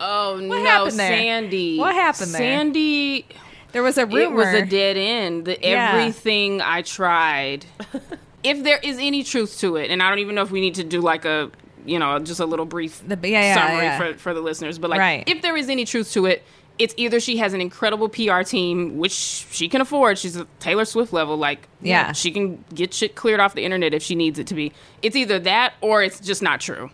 [0.00, 1.16] Oh no, happened there?
[1.18, 1.78] Sandy.
[1.78, 2.38] What happened there?
[2.40, 3.26] Sandy.
[3.72, 4.22] There was a rumor.
[4.22, 5.44] It was a dead end.
[5.44, 5.92] The, Yeah.
[5.92, 7.66] Everything I tried.
[8.42, 10.74] if there is any truth to it, and I don't even know if we need
[10.76, 11.50] to do like a,
[11.84, 13.98] you know, just a little brief The- yeah, summary yeah.
[13.98, 15.24] for for the listeners, but like, Right.
[15.26, 16.42] if there is any truth to it.
[16.78, 20.16] It's either she has an incredible PR team, which she can afford.
[20.16, 21.36] She's a Taylor Swift level.
[21.36, 22.06] Like, you Yeah.
[22.06, 24.72] know, she can get shit cleared off the internet if she needs it to be.
[25.02, 26.88] It's either that or it's just not true.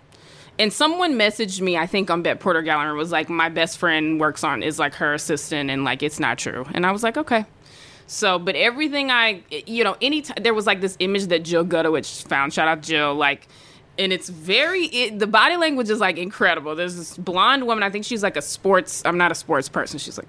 [0.59, 4.19] And someone messaged me, I think on Bette Porter Gallery, was like, my best friend
[4.19, 6.65] works on is like her assistant, and like it's not true.
[6.73, 7.45] And I was like, okay.
[8.07, 12.27] So, but everything I, you know, anytime there was like this image that Jill Gutowitz
[12.27, 12.55] found.
[12.55, 13.49] Shout out Jill, like,
[13.99, 16.75] and it's very it, the body language is like incredible.
[16.75, 17.83] There's this blonde woman.
[17.83, 19.03] I think she's like a sports.
[19.05, 19.99] I'm not a sports person.
[19.99, 20.29] She's like,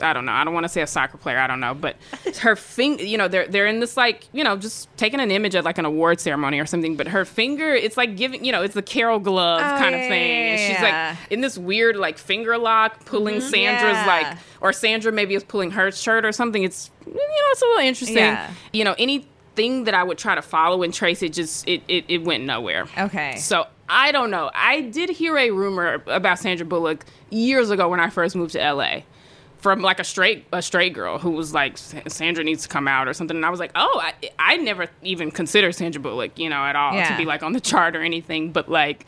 [0.00, 0.32] I don't know.
[0.32, 1.38] I don't want to say a soccer player.
[1.38, 1.96] I don't know, but
[2.40, 3.02] her finger.
[3.02, 5.78] You know, they're they're in this like you know just taking an image at like
[5.78, 6.96] an award ceremony or something.
[6.96, 10.00] But her finger, it's like giving you know, it's the Carol glove Oh, kind of
[10.02, 10.10] thing.
[10.30, 11.16] yeah, and she's yeah.
[11.20, 14.06] like in this weird like finger lock, pulling mm-hmm, Sandra's Yeah.
[14.06, 16.62] like or Sandra maybe is pulling her shirt or something.
[16.62, 18.16] It's you know it's a little interesting.
[18.18, 18.50] Yeah.
[18.72, 18.94] You know
[19.56, 22.44] anything that I would try to follow and trace it just it it, it went
[22.44, 22.86] nowhere.
[22.98, 23.36] Okay.
[23.36, 24.50] So I don't know.
[24.54, 28.72] I did hear a rumor about Sandra Bullock years ago when I first moved to
[28.72, 29.00] LA.
[29.58, 33.08] From like a straight a straight girl who was like Sandra needs to come out
[33.08, 36.50] or something, and I was like, oh, I, I never even considered Sandra Bullock, you
[36.50, 37.08] know, at all Yeah.
[37.10, 38.52] to be like on the chart or anything.
[38.52, 39.06] But like,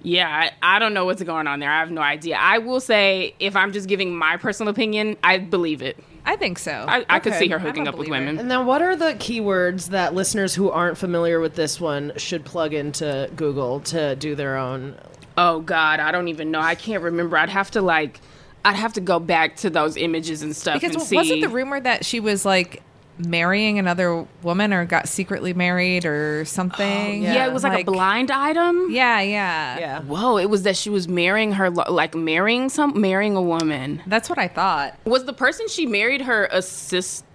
[0.00, 0.28] yeah,
[0.62, 1.68] I, I don't know what's going on there.
[1.68, 2.36] I have no idea.
[2.38, 5.98] I will say, if I'm just giving my personal opinion, I believe it.
[6.24, 6.84] I think so.
[6.88, 7.40] I, I could Okay.
[7.40, 8.24] see her I'm hooking a up with believer.
[8.24, 8.38] women.
[8.38, 12.44] And then, what are the keywords that listeners who aren't familiar with this one should
[12.44, 14.96] plug into Google to do their own?
[15.36, 16.60] Oh God, I don't even know.
[16.60, 17.36] I can't remember.
[17.36, 18.20] I'd have to like,
[18.64, 21.16] I'd have to go back to those images and stuff because and see.
[21.16, 22.82] wasn't the rumor that she was like
[23.26, 27.26] marrying another woman or got secretly married or something?
[27.26, 27.46] Oh, yeah.
[27.46, 28.88] it was like, a blind item.
[28.90, 29.78] Yeah, yeah.
[29.78, 30.00] Yeah.
[30.02, 30.38] Whoa!
[30.38, 34.02] It was that she was marrying her, like marrying some, marrying a woman.
[34.06, 34.96] That's what I thought.
[35.04, 37.26] Was the person she married her assistant?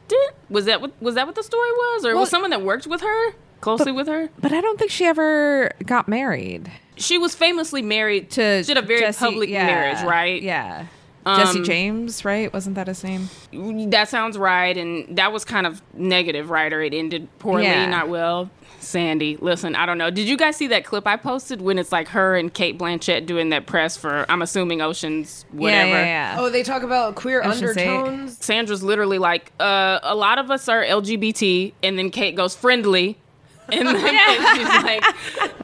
[0.50, 2.88] Was that what was that what the story was, or Well- was someone that worked
[2.88, 3.32] with her
[3.62, 4.30] closely with her?
[4.40, 6.72] But I don't think she ever got married.
[6.96, 10.42] She was famously married To She had a very Jesse- public yeah, marriage, right?
[10.42, 10.86] Yeah.
[11.28, 12.51] Um, Jesse James, right?
[12.53, 13.30] Wasn't that his name?
[13.91, 16.71] That sounds right, and that was kind of negative, right?
[16.71, 17.86] Or it ended poorly, Yeah.
[17.89, 18.49] not well.
[18.80, 20.09] Sandy, listen, I don't know.
[20.11, 23.25] Did you guys see that clip I posted when it's like her and Cate Blanchett
[23.25, 25.89] doing that press for, I'm assuming Ocean's whatever?
[25.89, 26.36] Yeah, yeah, yeah.
[26.39, 27.88] Oh, they talk about queer Ocean's Eight.
[27.89, 28.38] undertones.
[28.45, 33.17] Sandra's literally like, uh, a lot of us are LGBT, and then Kate goes friendly,
[33.69, 33.95] and then
[34.55, 35.03] she's like,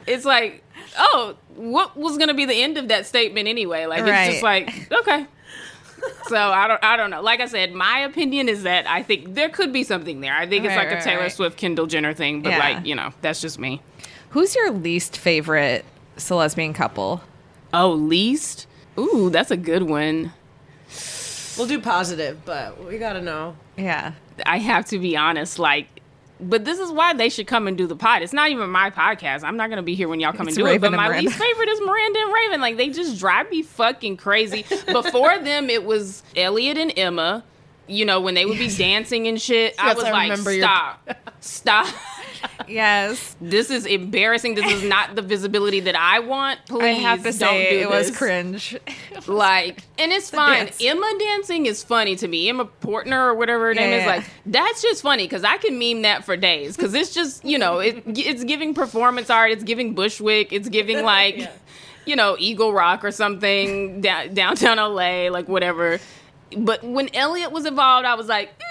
[0.06, 0.62] it's like,
[0.98, 3.86] oh, what was gonna be the end of that statement anyway?
[3.86, 5.26] Like it's just like, okay.
[6.28, 7.20] So I don't, I don't know.
[7.22, 10.34] Like I said, my opinion is that I think there could be something there.
[10.34, 11.32] I think it's Right, like a Taylor right.
[11.32, 12.58] Swift, Kendall Jenner thing, but Yeah.
[12.58, 13.82] like you know, that's just me.
[14.30, 15.84] Who's your least favorite
[16.30, 17.22] lesbian couple?
[17.72, 18.66] Oh, least.
[18.98, 20.32] Ooh, that's a good one.
[21.56, 23.56] We'll do positive, but we gotta know.
[23.76, 24.12] Yeah.
[24.46, 25.86] I have to be honest, like,
[26.40, 28.22] but this is why they should come and do the pod.
[28.22, 29.44] It's not even my podcast.
[29.44, 30.80] I'm not gonna be here when y'all come It's and do it.
[30.80, 31.28] But my Miranda.
[31.28, 32.60] least favorite is Miranda and Raven.
[32.60, 34.64] Like they just drive me fucking crazy.
[34.90, 37.44] Before them, it was Elliot and Emma.
[37.86, 39.74] You know when they would be dancing and shit.
[39.78, 41.08] I was I like, remember your- stop,
[41.40, 41.94] stop.
[42.68, 43.36] Yes.
[43.40, 44.54] This is embarrassing.
[44.54, 46.60] This is not the visibility that I want.
[46.66, 48.16] Please I have to don't say do it was this.
[48.18, 48.76] cringe.
[49.26, 50.66] Like, and it's fine.
[50.66, 50.78] dance.
[50.82, 52.48] Emma dancing is funny to me.
[52.48, 54.06] Emma Portner or whatever her name Yeah, is, yeah.
[54.16, 57.58] like that's just funny because I can meme that for days because it's just you
[57.58, 59.50] know it it's giving performance art.
[59.52, 60.52] It's giving Bushwick.
[60.52, 61.50] It's giving like
[62.06, 66.00] you know Eagle Rock or something down, downtown LA, like whatever.
[66.56, 68.62] But when Elliot was involved, I was like, mm,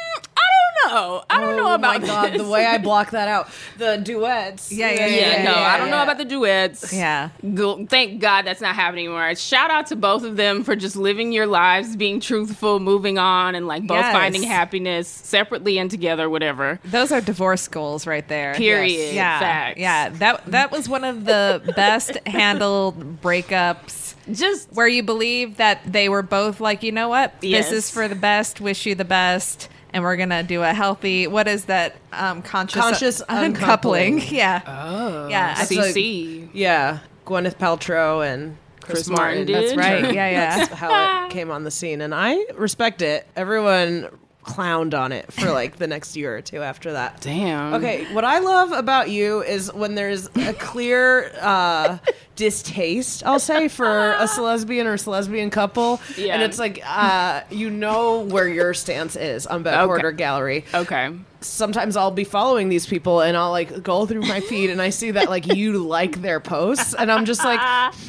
[0.86, 1.24] I don't know.
[1.30, 3.50] I don't know Oh about my god, the way I block that out.
[3.78, 4.72] The duets.
[4.72, 6.92] Yeah, yeah, Yeah, no, I don't know about the duets.
[6.94, 7.30] Yeah.
[7.54, 9.34] Go- Thank God that's not happening anymore.
[9.36, 13.56] Shout out to both of them for just living your lives, being truthful, moving on,
[13.56, 14.14] and like both Yes.
[14.14, 16.80] finding happiness separately and together, whatever.
[16.86, 18.54] Those are divorce goals right there.
[18.56, 19.14] Period.
[19.16, 19.40] Yeah.
[19.40, 19.80] Facts.
[19.80, 20.10] Yeah.
[20.10, 24.16] That that was one of the best handled breakups.
[24.32, 27.34] Just where you believe that they were both like, you know what?
[27.42, 27.70] Yes.
[27.70, 28.62] This is for the best.
[28.62, 29.68] Wish you the best.
[29.94, 31.28] And we're gonna do a healthy.
[31.28, 31.96] What is that?
[32.12, 34.16] Um, conscious Conscious uncoupling.
[34.16, 34.36] uncoupling.
[34.36, 34.62] Yeah.
[34.66, 35.54] Oh, Yeah.
[35.54, 36.50] That's CC.
[36.54, 39.56] Yeah, Gwyneth Paltrow and Chris, Chris Martin did.
[39.56, 40.14] That's right.
[40.14, 40.58] Yeah, yeah.
[40.58, 43.28] That's how it came on the scene, and I respect it.
[43.36, 44.10] Everyone
[44.44, 47.22] clowned on it for like the next year or two after that.
[47.22, 47.74] Damn.
[47.76, 51.98] Okay, what I love about you is when there's a clear uh,
[52.36, 56.34] distaste, I'll say, for a lesbian or lesbian couple, Yeah.
[56.34, 59.86] and it's like uh, you know where your stance is on Bet Okay.
[59.86, 60.66] Porter Gallery.
[60.74, 61.12] Okay.
[61.42, 64.90] Sometimes I'll be following these people and I'll like go through my feed and I
[64.92, 67.60] see that like you like their posts and I'm just like,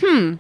[0.00, 0.34] hmm.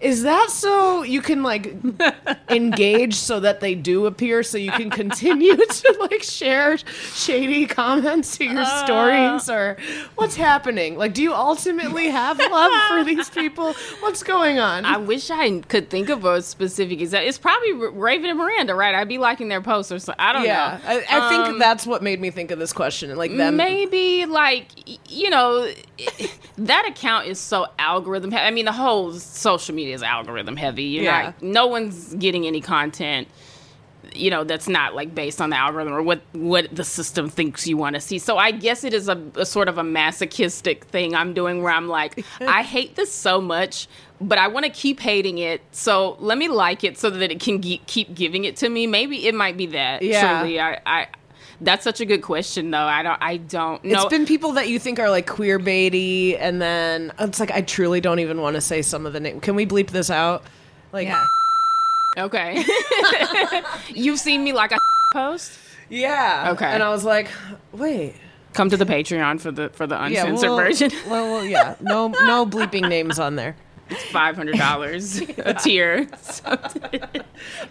[0.00, 1.74] Is that so you can like
[2.48, 8.36] engage so that they do appear so you can continue to like share shady comments
[8.38, 9.76] to your stories or
[10.14, 10.96] what's happening?
[10.96, 13.74] Like do you ultimately have love for these people?
[14.00, 14.86] What's going on?
[14.86, 17.28] I wish I could think of a specific example.
[17.28, 18.94] It's probably Raven and Miranda, right?
[18.94, 20.14] I'd be liking their posts or so.
[20.18, 20.90] I don't yeah, know.
[20.90, 23.14] I, I think Um, that's what made me think of this question.
[23.16, 24.68] Like them Maybe like
[25.10, 25.70] you know
[26.56, 28.32] that account is so algorithm.
[28.34, 30.84] I mean, the whole social media is algorithm heavy.
[30.84, 31.22] You're Yeah.
[31.22, 33.28] not, no one's getting any content.
[34.14, 37.66] You know that's not like based on the algorithm or what what the system thinks
[37.68, 38.18] you want to see.
[38.18, 41.72] So I guess it is a, a sort of a masochistic thing I'm doing where
[41.72, 43.88] I'm like, I hate this so much,
[44.20, 45.60] but I want to keep hating it.
[45.72, 48.86] So let me like it so that it can ge- keep giving it to me.
[48.86, 50.00] Maybe it might be that.
[50.02, 50.40] Yeah.
[50.40, 51.06] Truly, I, I
[51.60, 52.78] that's such a good question, though.
[52.78, 53.18] I don't.
[53.22, 53.94] I don't know.
[54.02, 57.60] It's been people that you think are like queer baity, and then it's like I
[57.60, 59.40] truly don't even want to say some of the name.
[59.40, 60.42] Can we bleep this out?
[60.92, 61.24] Like, Yeah.
[62.18, 62.64] okay.
[63.88, 64.78] You've seen me like a
[65.12, 65.52] post.
[65.88, 66.50] yeah.
[66.54, 66.66] Okay.
[66.66, 67.28] And I was like,
[67.72, 68.14] wait.
[68.52, 70.90] Come to the Patreon for the for the Yeah, uncensored well, version.
[71.08, 71.76] Well, well, yeah.
[71.80, 73.54] No, no bleeping names on there.
[73.90, 76.08] It's five hundred dollars a tier.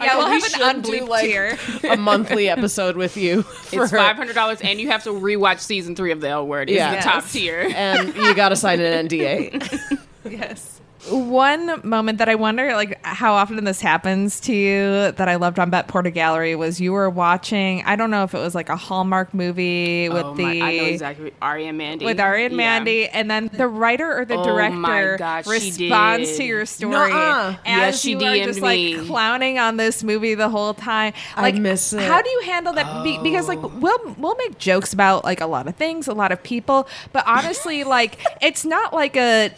[0.02, 1.58] Yeah, we'll have should an do, unbleeped like, tier.
[1.90, 3.42] A monthly episode with you.
[3.44, 6.48] For It's five hundred dollars, and you have to rewatch season three of the L
[6.48, 6.70] Word.
[6.70, 6.96] It's Yeah.
[6.96, 7.70] the top tier.
[7.76, 10.00] and you got to sign an NDA.
[10.30, 10.82] Yes.
[11.08, 15.58] One moment that I wonder, like, how often this happens to you that I loved
[15.58, 17.82] on Bette Porter Gallery was you were watching.
[17.86, 20.52] I don't know if it was like a Hallmark movie oh with oh the my,
[20.68, 21.34] I know exactly.
[21.42, 22.04] Ari and Mandy.
[22.06, 22.58] with Ari and Yeah.
[22.58, 26.92] Mandy, and then the writer or the Oh director my God, responds to your story
[27.12, 27.56] Nuh-uh.
[27.66, 28.98] as Yeah, she you are DM'd just me.
[28.98, 31.14] like clowning on this movie the whole time.
[31.38, 32.02] I Like, miss it.
[32.02, 33.04] How do you handle that?
[33.06, 33.72] Be- because like oh.
[33.80, 37.24] we'll we'll make jokes about like a lot of things, a lot of people, but
[37.26, 39.52] honestly, like it's not like a.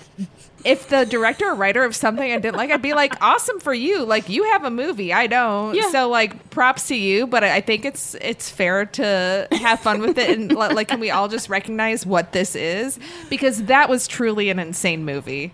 [0.63, 3.73] If the director or writer of something I didn't like, I'd be like, "Awesome for
[3.73, 4.03] you!
[4.03, 5.89] Like you have a movie, I don't." Yeah.
[5.91, 7.27] So like, props to you.
[7.27, 10.87] But I I think it's it's fair to have fun with it and li- like,
[10.87, 12.99] can we all just recognize what this is?
[13.29, 15.53] Because that was truly an insane movie.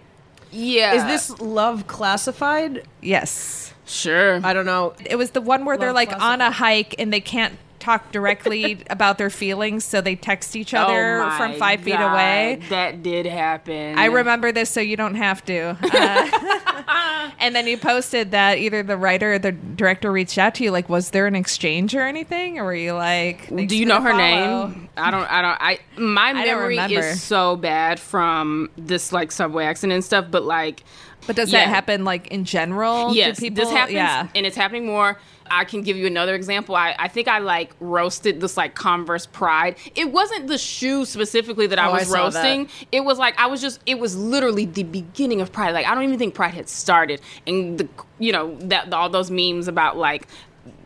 [0.51, 0.93] Yeah.
[0.93, 2.83] Is this love classified?
[3.01, 4.39] Yes, sure?
[4.43, 4.93] I don't know.
[5.05, 6.33] it was the one where they're like classified.
[6.33, 10.73] on a hike and they can't talk directly about their feelings, so they text each
[10.73, 12.59] other Oh from five feet away.
[12.69, 13.97] That did happen.
[13.97, 15.77] I remember this, so you don't have to.
[15.81, 20.63] Uh, and then you posted that either the writer or the director reached out to
[20.63, 20.71] you.
[20.71, 24.11] Like, was there an exchange or anything, or were you like, Do you know her
[24.11, 24.67] follow"?
[24.67, 24.89] name?
[24.97, 25.31] I don't.
[25.31, 25.57] I don't.
[25.61, 30.25] I my don't memory is so bad from this like subway accident and stuff.
[30.31, 30.83] But like,
[31.27, 31.65] But does Yeah.
[31.65, 33.13] that happen like in general?
[33.13, 34.27] Yes, people, this happens, Yeah.
[34.35, 35.19] and it's happening more.
[35.49, 36.75] I can give you another example.
[36.75, 39.75] I, I think I like roasted this like Converse Pride.
[39.95, 42.17] It wasn't the shoe specifically that I Oh, I was that.
[42.17, 42.69] roasting.
[42.91, 43.79] It was like I was just.
[43.85, 45.71] It was literally the beginning of Pride.
[45.71, 47.87] Like I don't even think Pride had started, and the
[48.19, 50.27] you know that all those memes about like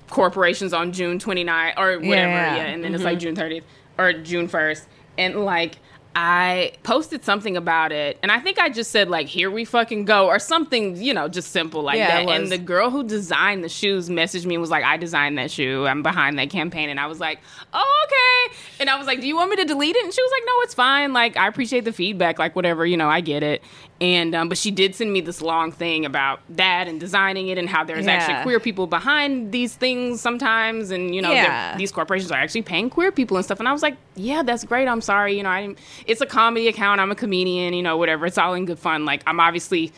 [0.09, 2.09] corporations on June 29 or whatever.
[2.09, 2.55] Yeah.
[2.55, 3.35] Yeah, and then it's like mm-hmm.
[3.35, 3.63] June 30th
[3.97, 4.85] or June 1st,
[5.17, 5.77] and like.
[6.15, 10.05] I posted something about it, and I think I just said like "Here we fucking
[10.05, 12.29] go" or something, you know, just simple like Yeah, that.
[12.29, 15.51] And the girl who designed the shoes messaged me and was like, "I designed that
[15.51, 15.85] shoe.
[15.87, 17.39] I'm behind that campaign." And I was like,
[17.73, 20.21] "Oh, okay." And I was like, "Do you want me to delete it?" And she
[20.21, 21.13] was like, "No, it's fine.
[21.13, 22.39] Like, I appreciate the feedback.
[22.39, 23.63] Like, whatever, you know, I get it."
[24.01, 27.59] And um, but she did send me this long thing about that and designing it
[27.59, 28.13] and how there's Yeah.
[28.13, 31.77] actually queer people behind these things sometimes, and you know, Yeah.
[31.77, 33.59] these corporations are actually paying queer people and stuff.
[33.59, 34.87] And I was like, "Yeah, that's great.
[34.87, 35.37] I'm sorry.
[35.37, 35.77] You know, I didn't,
[36.07, 36.99] it's a comedy account.
[37.01, 37.73] I'm a comedian.
[37.73, 38.25] You know, whatever.
[38.25, 39.05] It's all in good fun.
[39.05, 39.91] Like, I'm obviously."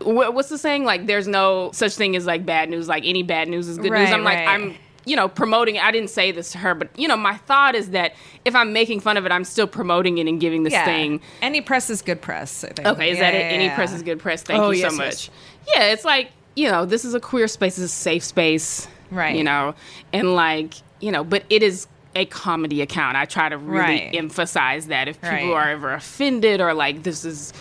[0.00, 0.84] wh- What's the saying?
[0.84, 2.88] Like, there's no such thing as like bad news.
[2.88, 4.10] Like, any bad news is good news.
[4.10, 4.38] I'm like.
[4.46, 4.74] I'm
[5.06, 5.78] you know, promoting.
[5.78, 8.74] I didn't say this to her, but you know, my thought is that if I'm
[8.74, 10.84] making fun of it, I'm still promoting it and giving this yeah.
[10.84, 11.22] thing.
[11.40, 12.64] Any press is good press.
[12.64, 12.86] I think.
[12.86, 13.38] Okay, is Yeah, that it?
[13.38, 14.42] yeah, Any press is good press.
[14.42, 15.28] Thank Oh, you yes, so yes.
[15.28, 15.36] much.
[15.74, 17.76] Yeah, it's like you know, this is a queer space.
[17.76, 19.34] This is a safe space, Right.
[19.34, 19.74] You know,
[20.12, 23.16] and like you know, but it is a comedy account.
[23.16, 24.10] I try to really Right.
[24.14, 25.66] emphasize that if people Right.
[25.66, 27.52] are ever offended or like this is,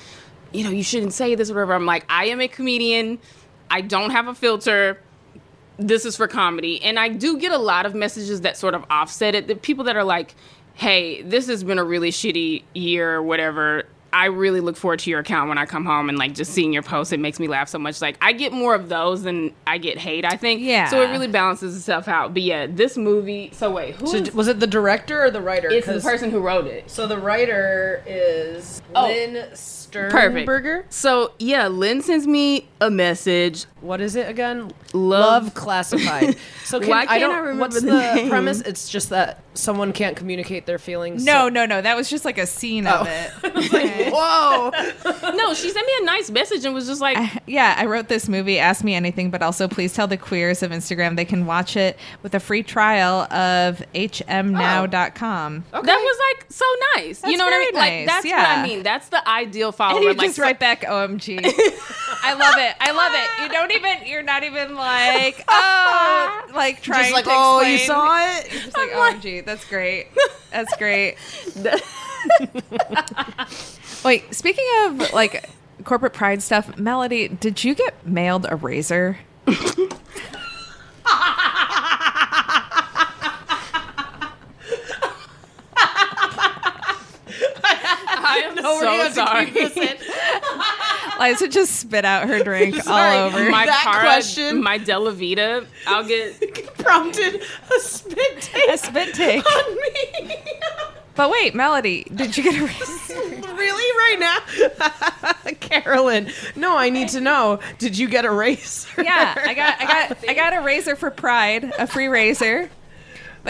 [0.52, 1.74] you know, you shouldn't say this or whatever.
[1.76, 3.20] I'm like, I am a comedian.
[3.70, 5.00] I don't have a filter.
[5.78, 8.84] This is for comedy, and I do get a lot of messages that sort of
[8.90, 9.48] offset it.
[9.48, 10.34] The people that are like,
[10.74, 15.10] "Hey, this has been a really shitty year, or whatever." I really look forward to
[15.10, 17.14] your account when I come home and like just seeing your posts.
[17.14, 18.02] It makes me laugh so much.
[18.02, 20.26] Like I get more of those than I get hate.
[20.26, 20.62] I think.
[20.62, 20.88] Yeah.
[20.90, 22.34] So it really balances itself out.
[22.34, 23.52] But yeah, this movie.
[23.54, 25.70] So wait, who So is- was it the director or the writer?
[25.70, 26.90] It's the person who wrote it.
[26.90, 29.06] So the writer is Oh.
[29.08, 29.50] Lynn
[29.92, 30.12] Perfect.
[30.46, 30.86] Sternberger.
[30.90, 33.66] So yeah, Lynn sends me a message.
[33.82, 34.72] What is it again?
[34.94, 36.36] Love, Love classified.
[36.70, 37.32] So can, Why can't I don't.
[37.32, 38.30] I remember what's the the, name?
[38.30, 38.62] premise?
[38.62, 41.26] It's just that someone can't communicate their feelings.
[41.26, 41.82] No, so- no, no.
[41.82, 42.92] That was just like a scene Oh.
[43.02, 43.32] of it.
[44.14, 44.70] Whoa.
[45.36, 47.18] no, she sent me a nice message and was just like,
[47.48, 50.70] yeah, I wrote this movie, Ask Me Anything, but also please tell the queers of
[50.70, 55.66] Instagram they can watch it with a free trial of hmnow.com.
[55.72, 56.66] That was like so
[56.96, 57.24] nice.
[57.24, 57.74] you know what I very mean?
[57.76, 58.48] Like nice, that's what.
[58.60, 58.84] I mean.
[58.84, 59.96] That's the ideal follower.
[59.96, 61.40] And you like, just so- write back OMG.
[62.22, 62.76] I love it.
[62.82, 63.44] I love it.
[63.44, 68.20] You don't even, you're not even like, oh, like trying like, to "Oh, you saw
[68.38, 69.46] it?" You're just like, OMG.
[69.46, 70.08] That's great.
[70.52, 71.16] That's great.
[74.04, 75.50] Wait, speaking of like
[75.86, 79.20] corporate pride stuff, Melody, did you get mailed a razor?
[87.92, 89.46] I am No, we're gonna so have sorry.
[89.46, 89.98] keep this in.
[91.20, 93.50] Liza just spit out her drink all over.
[93.50, 96.76] My That Cara, question- my Della Vita, I'll get.
[96.80, 97.42] prompted
[97.76, 99.46] a spit take a spit take.
[99.46, 100.36] on me.
[101.16, 103.54] But wait, Melody, did you get a razor?
[103.56, 106.32] really, right now, Carolyn?
[106.56, 107.60] No, I need to know.
[107.78, 109.04] Did you get a razor?
[109.04, 112.70] Yeah, I got, I got, I got a razor for Pride, a free razor.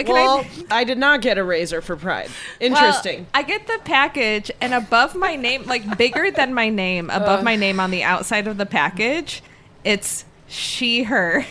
[0.04, 0.80] Can Well, I?
[0.80, 2.30] I did not get a razor for Pride.
[2.60, 3.28] Well, Interesting.
[3.34, 7.44] I get the package, and above my name, like bigger than my name, above uh.
[7.44, 9.42] my name on the outside of the package,
[9.84, 11.46] it's she, her.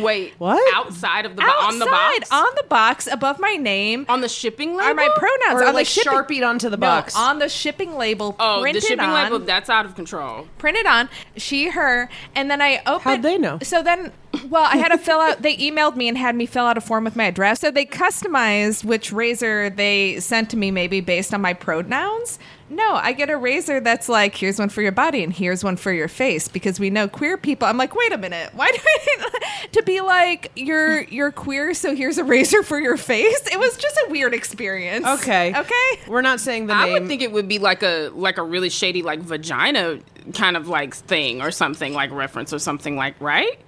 [0.00, 0.62] Wait, What?
[0.76, 4.28] Outside of the bo- on the box, on the box, above my name on the
[4.28, 5.60] shipping label, are my pronouns.
[5.62, 7.16] or on like the shipping, sharpied onto the No, box.
[7.16, 8.34] on the shipping label.
[8.38, 10.46] Oh, the printed shipping on, label that's out of control.
[10.58, 13.58] printed on she her and then i opened How'd they know?
[13.62, 14.12] so then
[14.48, 16.80] well i had to fill out they emailed me and had me fill out a
[16.80, 21.32] form with my address so they customized which razor they sent to me maybe based
[21.34, 22.38] on my pronouns
[22.72, 25.76] no i get a razor that's like here's one for your body and here's one
[25.76, 28.78] for your face because we know queer people i'm like wait a minute why do
[28.84, 33.46] i need to be like you're you're queer so here's a razor for your face
[33.52, 35.54] it was just a weird experience okay.
[35.54, 36.92] okay We're not saying the I name.
[36.94, 39.98] would think it would be like a like a really shady like vagina
[40.34, 43.58] kind of like thing or something like reference or something like right.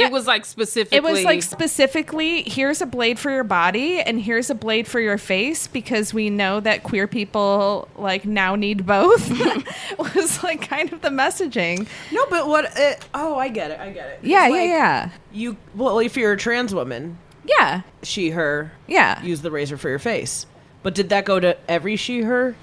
[0.00, 0.96] It was like specifically.
[0.96, 5.00] It was like specifically here's a blade for your body and here's a blade for
[5.00, 9.28] your face because we know that queer people like now need both.
[10.14, 11.86] was like kind of the messaging.
[12.12, 12.78] no, but what?
[12.78, 13.80] Uh, oh, I get it.
[13.80, 14.20] I get it.
[14.22, 15.10] Yeah, It's yeah, yeah.
[15.32, 17.82] You well, if you're a trans woman, Yeah.
[18.02, 19.22] she, her, Yeah.
[19.22, 20.46] use the razor for your face.
[20.82, 22.54] But did that go to every she, her?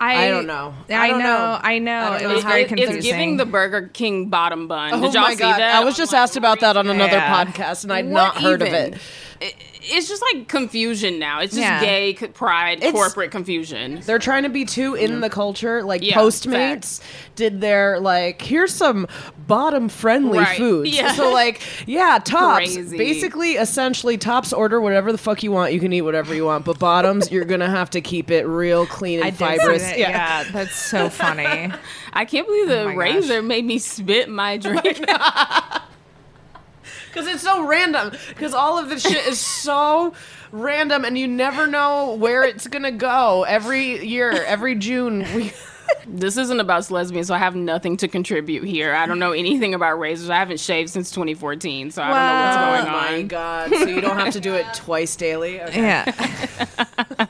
[0.00, 0.74] I, I don't know.
[0.88, 1.58] I, I don't know, know.
[1.62, 2.14] I know.
[2.14, 2.96] It was how- very It- confusing.
[2.96, 4.94] It's giving the Burger King bottom bun.
[4.94, 5.58] Oh Did y'all my see God.
[5.60, 5.74] that?
[5.76, 7.44] I was just oh asked about that on another Yeah.
[7.44, 8.74] podcast, and I'd What not heard even?
[8.92, 9.00] of it.
[9.40, 11.40] It- It's just like confusion now.
[11.40, 11.80] It's just Yeah.
[11.80, 14.02] gay c- pride, It's- corporate confusion.
[14.04, 15.20] They're trying to be too in mm-hmm.
[15.20, 15.82] the culture.
[15.82, 17.00] Like Yeah, Postmates
[17.34, 19.06] did their like, here's some
[19.46, 20.58] bottom friendly Right.
[20.58, 20.94] foods.
[20.94, 21.12] Yeah.
[21.14, 22.74] So like, yeah, tops.
[22.74, 22.98] Crazy.
[22.98, 25.72] Basically, essentially, tops order whatever the fuck you want.
[25.72, 26.66] You can eat whatever you want.
[26.66, 29.82] But bottoms, you're gonna have to keep it real clean and I fibrous.
[29.82, 29.98] that.
[29.98, 30.44] Yeah.
[30.52, 31.72] that's so funny.
[32.12, 35.02] I can't believe the Oh my razor made me spit my drink.
[37.12, 38.12] Because it's so random.
[38.28, 40.14] Because all of this shit is so
[40.52, 43.44] random, and you never know where it's gonna go.
[43.44, 45.52] Every year, every June, we.
[46.06, 48.94] this isn't about lesbians, so I have nothing to contribute here.
[48.94, 50.30] I don't know anything about razors.
[50.30, 53.02] I haven't shaved since 2014, so I don't know Oh what's going on.
[53.12, 53.26] my on.
[53.28, 53.70] god!
[53.70, 55.60] So you don't have to do it twice daily.
[55.70, 55.82] Okay.
[55.82, 56.86] Yeah.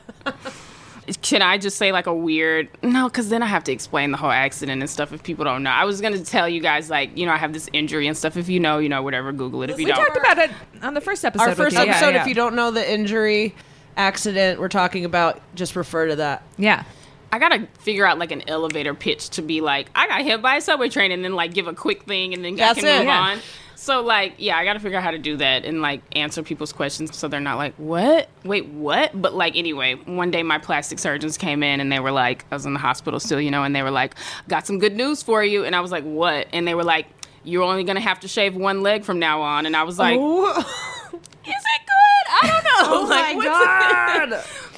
[1.21, 2.67] Can I just say like a weird?
[2.81, 5.61] No, because then I have to explain the whole accident and stuff if people don't
[5.61, 5.69] know.
[5.69, 8.37] I was gonna tell you guys like you know I have this injury and stuff.
[8.37, 9.31] If you know, you know whatever.
[9.31, 9.69] Google it.
[9.69, 10.51] If you we don't, talked about it
[10.81, 11.43] on the first episode.
[11.43, 11.83] Our with first you.
[11.83, 12.09] Yeah, episode.
[12.15, 12.21] yeah.
[12.23, 13.53] If you don't know the injury,
[13.97, 16.43] accident we're talking about, just refer to that.
[16.57, 16.83] Yeah.
[17.31, 20.55] I gotta figure out like an elevator pitch to be like I got hit by
[20.57, 22.89] a subway train and then like give a quick thing and then That's I can
[22.89, 22.97] it.
[22.99, 23.19] move Yeah.
[23.19, 23.39] on.
[23.81, 26.43] So like, yeah, I got to figure out how to do that and like answer
[26.43, 28.29] people's questions so they're not like, "What?
[28.43, 32.11] Wait, what?" But like anyway, one day my plastic surgeons came in and they were
[32.11, 34.13] like, I was in the hospital still, you know, and they were like,
[34.47, 37.07] "Got some good news for you." And I was like, "What?" And they were like,
[37.43, 39.97] "You're only going to have to shave one leg from now on." And I was
[39.97, 40.59] like, Oh.
[40.59, 42.25] "Is it good?
[42.43, 44.43] I don't know." Oh like, my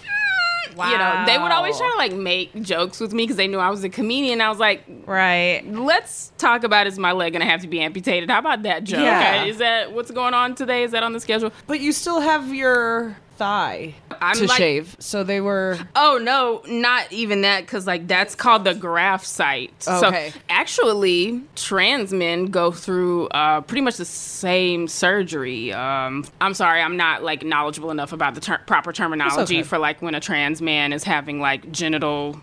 [0.76, 0.92] God.
[0.92, 3.60] You know, they would always try to like make jokes with me because they knew
[3.60, 4.42] I was a comedian.
[4.42, 5.62] I was like, right.
[5.66, 8.30] Let's talk about is my leg gonna have to be amputated?
[8.30, 9.02] How about that joke?
[9.02, 9.40] Yeah.
[9.42, 10.84] Okay, Is that what's going on today?
[10.84, 11.52] Is that on the schedule?
[11.68, 14.96] But you still have your thigh I'm to like- shave.
[15.00, 15.78] So they were.
[15.96, 19.74] Oh no, not even that because like that's called the graft site.
[19.88, 20.30] Okay.
[20.32, 25.74] So actually, trans men go through uh, pretty much the same surgery.
[25.74, 29.64] Um, I'm sorry, I'm not like knowledgeable enough about the ter- proper terminology okay.
[29.64, 32.40] for like when a trans man is having like genital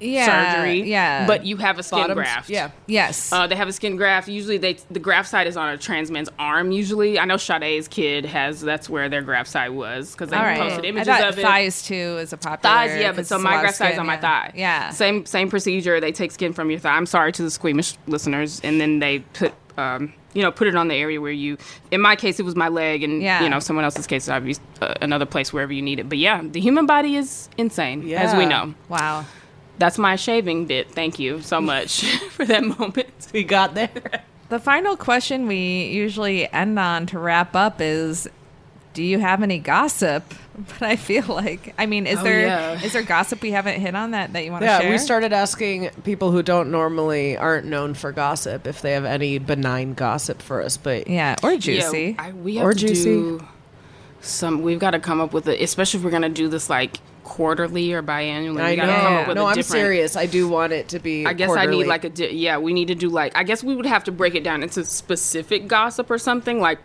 [0.00, 0.82] Yeah, surgery.
[0.82, 1.26] yeah.
[1.26, 2.16] but you have a skin Bottoms?
[2.16, 2.50] graft.
[2.50, 2.70] Yeah.
[2.86, 3.32] Yes.
[3.32, 4.28] Uh, they have a skin graft.
[4.28, 6.70] Usually, they the graft site is on a trans man's arm.
[6.72, 8.60] Usually, I know Sade's kid has.
[8.60, 10.58] That's where their graft site was because they right.
[10.58, 11.42] posted images I of it.
[11.42, 12.74] thighs too is a popular.
[12.74, 14.52] Thighs, yeah, but so my graft site is on my thigh.
[14.54, 14.90] Yeah.
[14.90, 16.00] Same same procedure.
[16.00, 16.96] They take skin from your thigh.
[16.96, 20.76] I'm sorry to the squeamish listeners, and then they put um, you know put it
[20.76, 21.56] on the area where you.
[21.90, 23.42] In my case, it was my leg, and Yeah.
[23.42, 26.08] you know someone else's case, is obviously uh, another place wherever you need it.
[26.08, 28.74] But yeah, the human body is insane, as we know.
[28.88, 29.24] Wow.
[29.78, 30.90] That's my shaving bit.
[30.92, 33.08] Thank you so much for that moment.
[33.32, 33.90] We got there.
[34.50, 38.28] The final question we usually end on to wrap up is
[38.92, 40.22] do you have any gossip?
[40.78, 42.38] But I feel like I mean, is Oh, there
[42.76, 42.88] is yeah.
[42.90, 44.90] there gossip we haven't hit on that that you want to Yeah, share?
[44.92, 49.38] we started asking people who don't normally aren't known for gossip if they have any
[49.38, 50.76] benign gossip for us.
[50.76, 52.14] But yeah, or juicy.
[52.16, 53.02] Yeah, I, we have Or to juicy.
[53.04, 53.44] do
[54.20, 54.62] some.
[54.62, 57.92] We've got to come up with it, especially if we're gonna do this like quarterly
[57.92, 58.60] or biannually.
[58.60, 59.34] I we come up know.
[59.34, 60.14] No, I'm serious.
[60.16, 61.26] I do want it to be.
[61.26, 62.58] I guess I need like a di- yeah.
[62.58, 64.84] We need to do like I guess we would have to break it down into
[64.84, 66.78] specific gossip or something like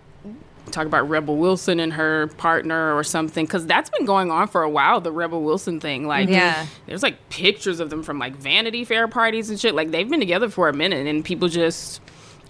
[0.72, 4.62] talk about Rebel Wilson and her partner or something because that's been going on for
[4.64, 5.02] a while.
[5.02, 6.66] The Rebel Wilson thing, like Yeah.
[6.86, 9.74] there's like pictures of them from like Vanity Fair parties and shit.
[9.74, 12.02] Like they've been together for a minute and people just.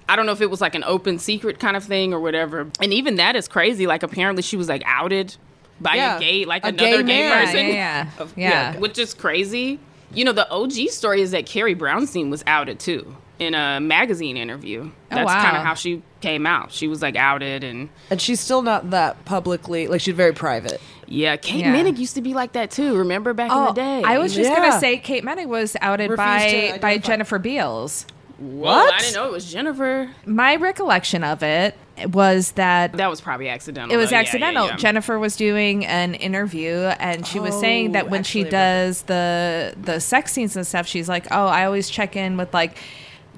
[0.07, 2.67] I don't know if it was like an open secret kind of thing or whatever.
[2.81, 3.85] And even that is crazy.
[3.85, 5.35] Like apparently she was like outed
[5.81, 6.17] by Yeah.
[6.17, 7.67] a gay like A another gay gay, person.
[7.67, 8.77] Yeah, yeah, Of- yeah.
[8.77, 9.79] which is crazy.
[10.13, 14.35] You know, the OG story is that Carrie Brownstein was outed too in a magazine
[14.37, 14.89] interview.
[15.11, 15.41] Oh, That's wow.
[15.43, 16.71] kind of how she came out.
[16.71, 19.87] She was like outed and and she's still not that publicly.
[19.87, 20.81] Like she's very private.
[21.07, 21.73] yeah, Kate Yeah.
[21.75, 22.95] Minnick used to be like that too.
[22.97, 24.03] Remember back in Oh, the day?
[24.03, 24.57] I was just Yeah.
[24.57, 26.97] gonna say Kate Moennig was outed Refused by by.
[26.97, 28.05] Jennifer Beals.
[28.39, 30.09] Whoa, I didn't know it was Jennifer.
[30.25, 31.75] My recollection of it
[32.07, 33.93] was that That was probably accidental.
[33.93, 34.15] it was though.
[34.15, 34.67] Yeah, yeah, accidental.
[34.67, 34.75] yeah.
[34.77, 38.61] Jennifer was doing an interview and she was saying that Oh, when she actually, I
[38.85, 42.53] does the the sex scenes and stuff, she's like, "Oh, I always check in with
[42.53, 42.77] like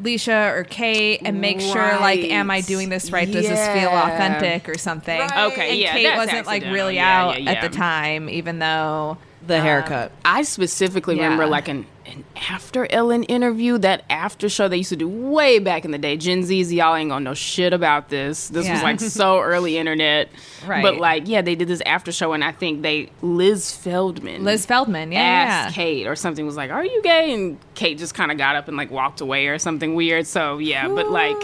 [0.01, 3.29] Leisha or Kate and make sure like, am I doing this right?
[3.31, 7.41] Does this feel authentic or something?" Okay, and yeah, Kate wasn't like really Yeah, out
[7.41, 10.11] yeah, at the time, even though The haircut.
[10.23, 11.23] I specifically Yeah.
[11.23, 15.83] remember like an, an AfterEllen interview, that after show they used to do way back
[15.83, 16.15] in the day.
[16.17, 18.49] Gen Z's, y'all ain't gonna know shit about this.
[18.49, 20.29] This was like so early internet.
[20.65, 20.83] Right.
[20.83, 24.43] But like, yeah, they did this after show and I think they, Liz Feldman.
[24.43, 25.83] Liz Feldman, yeah, asked yeah.
[25.83, 28.67] Kate or something was like, "Are you gay?" And Kate just kind of got up
[28.67, 30.27] and like walked away or something weird.
[30.27, 31.37] So yeah, but like,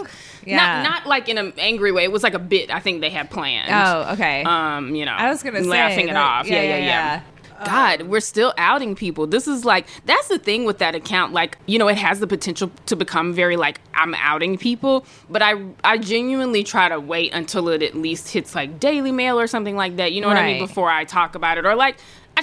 [0.46, 0.56] Yeah.
[0.56, 2.04] not not like in an angry way.
[2.04, 3.70] It was like a bit I think they had planned.
[3.72, 4.44] Oh, okay.
[4.44, 6.46] Um, you know, I was gonna say laughing it that- off.
[6.46, 7.20] Yeah, yeah, yeah.
[7.64, 9.26] God, um, we're still outing people.
[9.26, 11.32] This is like that's the thing with that account.
[11.32, 15.42] Like, you know, it has the potential to become very like I'm outing people, but
[15.42, 15.54] I
[15.84, 19.76] I genuinely try to wait until it at least hits like Daily Mail or something
[19.76, 20.12] like that.
[20.12, 20.66] You know what I mean?
[20.66, 21.96] Before I talk about it, or like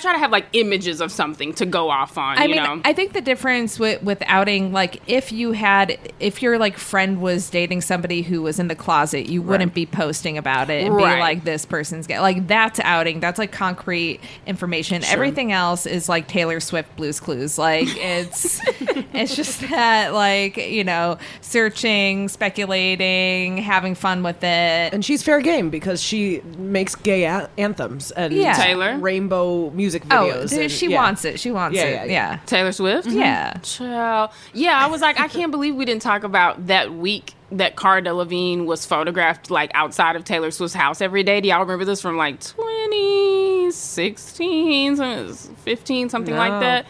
[0.05, 2.37] try to have like images of something to go off on.
[2.37, 2.81] I you mean, know?
[2.85, 7.21] I think the difference with, with outing, like if you had, if your like friend
[7.21, 10.95] was dating somebody who was in the closet, you wouldn't be posting about it and
[10.95, 11.15] Right.
[11.15, 12.19] be like, this person's gay.
[12.19, 13.19] Like that's outing.
[13.19, 15.03] That's like concrete information.
[15.05, 17.57] Everything else is like Taylor Swift Blues Clues.
[17.57, 18.61] Like it's,
[19.13, 24.93] it's just that like you know, searching, speculating, having fun with it.
[24.93, 28.53] And she's fair game because she makes gay a- anthems and Yeah.
[28.53, 28.97] Taylor?
[28.97, 30.49] rainbow music Oh, videos.
[30.49, 31.01] dude, and- she yeah.
[31.01, 31.39] wants it.
[31.39, 31.91] She wants Yeah, it.
[31.93, 32.31] yeah, Yeah.
[32.33, 32.39] yeah.
[32.45, 33.07] Taylor Swift.
[33.07, 33.19] Mm-hmm.
[33.19, 33.53] Yeah.
[33.63, 34.29] Child.
[34.53, 38.01] Yeah, I was like, I can't believe we didn't talk about that week that Cara
[38.01, 41.41] Delevingne was photographed like outside of Taylor Swift's house every day.
[41.41, 46.85] Do y'all remember this from like 2016, some- 15, something like that?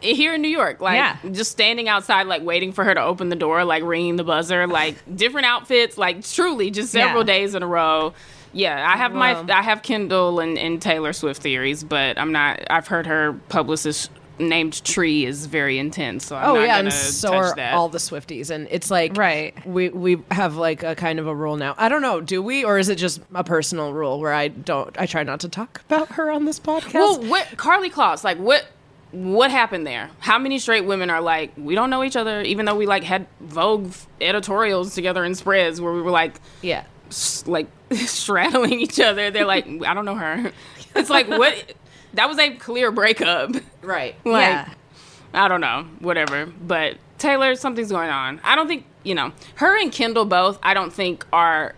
[0.00, 1.16] Here in New York, like Yeah.
[1.30, 4.66] just standing outside, like waiting for her to open the door, like ringing the buzzer,
[4.66, 7.26] like different outfits, like truly just several Yeah.
[7.38, 8.12] days in a row.
[8.52, 9.18] Yeah, I have Wow.
[9.18, 12.60] my um, I have Kendall and, and Taylor Swift theories, but I'm not.
[12.70, 16.26] I've heard her publicist named Tree is very intense.
[16.26, 17.74] So I'm oh not yeah, and so are that.
[17.74, 19.54] all the Swifties, and it's like Right.
[19.66, 21.74] We we have like a kind of a rule now.
[21.78, 24.98] I don't know, do we, or is it just a personal rule where I don't?
[25.00, 26.94] I try not to talk about her on this podcast.
[26.94, 28.66] well, what Karlie Kloss, Like what?
[29.12, 30.08] What happened there?
[30.20, 33.04] How many straight women are like, we don't know each other, even though we like
[33.04, 33.92] had Vogue
[34.22, 36.84] editorials together in spreads where we were like, yeah,
[37.46, 39.30] like straddling each other.
[39.30, 40.52] They're like, mm, I don't know her.
[40.94, 41.72] It's like what?
[42.14, 43.52] That was a clear breakup.
[43.80, 44.14] right?
[44.26, 44.74] Like, Yeah.
[45.32, 46.44] I don't know, whatever.
[46.46, 48.40] But Taylor, something's going on.
[48.44, 50.58] I don't think you know her and Kendall both.
[50.62, 51.74] I don't think are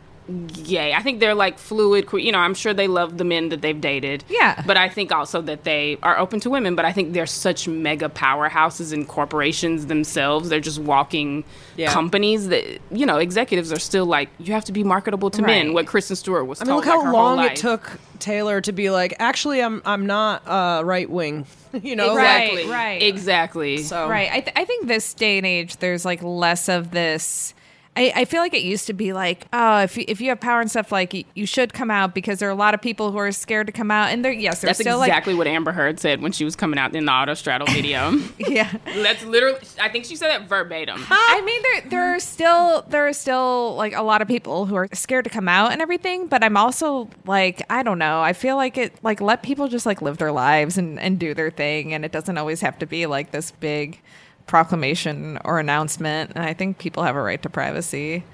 [0.64, 0.92] gay.
[0.94, 2.06] I think they're like fluid.
[2.06, 4.24] que- You know, I'm sure they love the men that they've dated.
[4.28, 4.62] Yeah.
[4.66, 6.74] But I think also that they are open to women.
[6.74, 10.48] But I think they're such mega powerhouses and corporations themselves.
[10.48, 11.44] They're just walking
[11.76, 11.92] Yeah.
[11.92, 15.66] companies that you know executives are still like you have to be marketable to men.
[15.66, 15.74] Right.
[15.74, 16.60] What Kristen Stewart was.
[16.60, 19.14] I mean, told, look how like, her whole long it took Taylor to be like,
[19.18, 21.46] actually, I'm I'm not uh, right wing.
[21.82, 22.62] you know, Exactly.
[22.64, 23.02] Right, right.
[23.02, 23.78] Exactly.
[23.82, 24.30] So Right.
[24.32, 27.52] I, th- I think this day and age, there's like less of this.
[27.97, 30.40] I, I feel like it used to be like, oh, if you, if you have
[30.40, 33.12] power and stuff, like you should come out because there are a lot of people
[33.12, 35.70] who are scared to come out, and they're yes, they're That's still exactly what Amber
[35.70, 38.18] Heard said when she was coming out in the Autostraddle video.
[38.38, 38.72] yeah.
[38.84, 39.61] That's literally.
[39.80, 41.05] I think she said that verbatim.
[41.09, 44.74] I mean, there there are still there are still like a lot of people who
[44.74, 48.20] are scared to come out and everything, but I'm also like, I don't know.
[48.22, 51.32] I feel like it like let people just like live their lives and and do
[51.32, 54.01] their thing, and it doesn't always have to be like this big
[54.47, 56.32] proclamation or announcement.
[56.34, 58.24] And I think people have a right to privacy.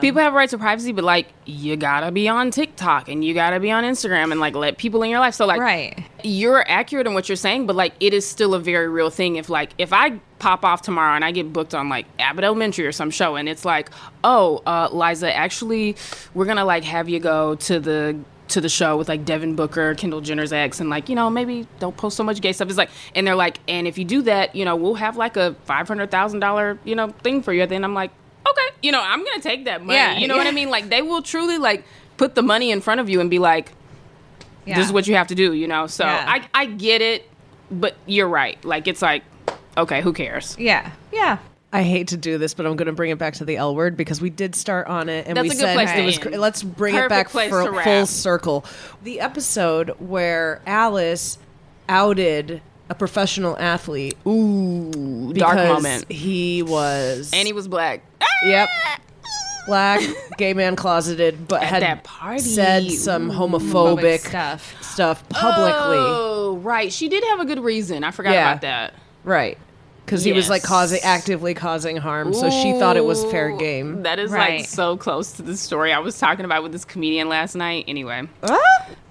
[0.00, 3.32] People have a right to privacy, but like you gotta be on TikTok and you
[3.32, 5.34] gotta be on Instagram and like let people in your life.
[5.34, 6.04] So like, Right.
[6.24, 9.36] you're accurate in what you're saying, but like it is still a very real thing.
[9.36, 12.84] If like if I pop off tomorrow and I get booked on like Abbott Elementary
[12.86, 13.90] or some show, and it's like,
[14.24, 15.94] oh, uh, Liza, actually,
[16.34, 18.18] we're gonna like have you go to the
[18.52, 21.66] to the show with like Devin Booker, Kendall Jenner's ex, and like you know maybe
[21.78, 22.68] don't post so much gay stuff.
[22.68, 25.36] It's like, and they're like, and if you do that, you know, we'll have like
[25.36, 27.66] a five hundred thousand dollar you know thing for you.
[27.66, 28.10] Then I'm like,
[28.48, 29.98] okay, you know, I'm gonna take that money.
[29.98, 30.70] Yeah, you know what I mean?
[30.70, 31.84] Like they will truly like
[32.16, 33.72] put the money in front of you and be like,
[34.66, 34.76] Yeah.
[34.76, 35.86] this is what you have to do, you know?
[35.88, 36.24] So Yeah.
[36.28, 37.28] I, I get it,
[37.70, 38.62] but you're right.
[38.64, 39.24] Like, it's like,
[39.76, 40.56] okay, who cares?
[40.58, 40.92] Yeah.
[41.12, 41.38] Yeah.
[41.72, 43.74] I hate to do this, but I'm going to bring it back to the L
[43.74, 46.04] word because we did start on it, and That's we a good said place it
[46.04, 46.18] was.
[46.18, 47.84] cr- Let's bring Perfect it back for to wrap.
[47.84, 48.64] full circle.
[49.02, 51.38] The episode where Alice
[51.88, 52.60] outed
[52.90, 54.16] a professional athlete.
[54.26, 56.10] Ooh, dark moment.
[56.12, 58.02] He was And he was black.
[58.44, 58.68] Yep.
[59.68, 60.00] Black,
[60.38, 62.40] gay man closeted, but At had that party.
[62.40, 64.82] said some homophobic stuff.
[64.82, 65.98] stuff publicly.
[66.00, 66.92] Oh, right.
[66.92, 68.02] She did have a good reason.
[68.02, 68.50] I forgot Yeah.
[68.50, 68.94] about that.
[69.22, 69.56] Right.
[70.04, 74.02] Because he was like causing actively causing harm, so she thought it was fair game.
[74.02, 74.60] That is Right.
[74.60, 77.84] like so close to the story I was talking about with this comedian last night.
[77.88, 78.28] Anyway.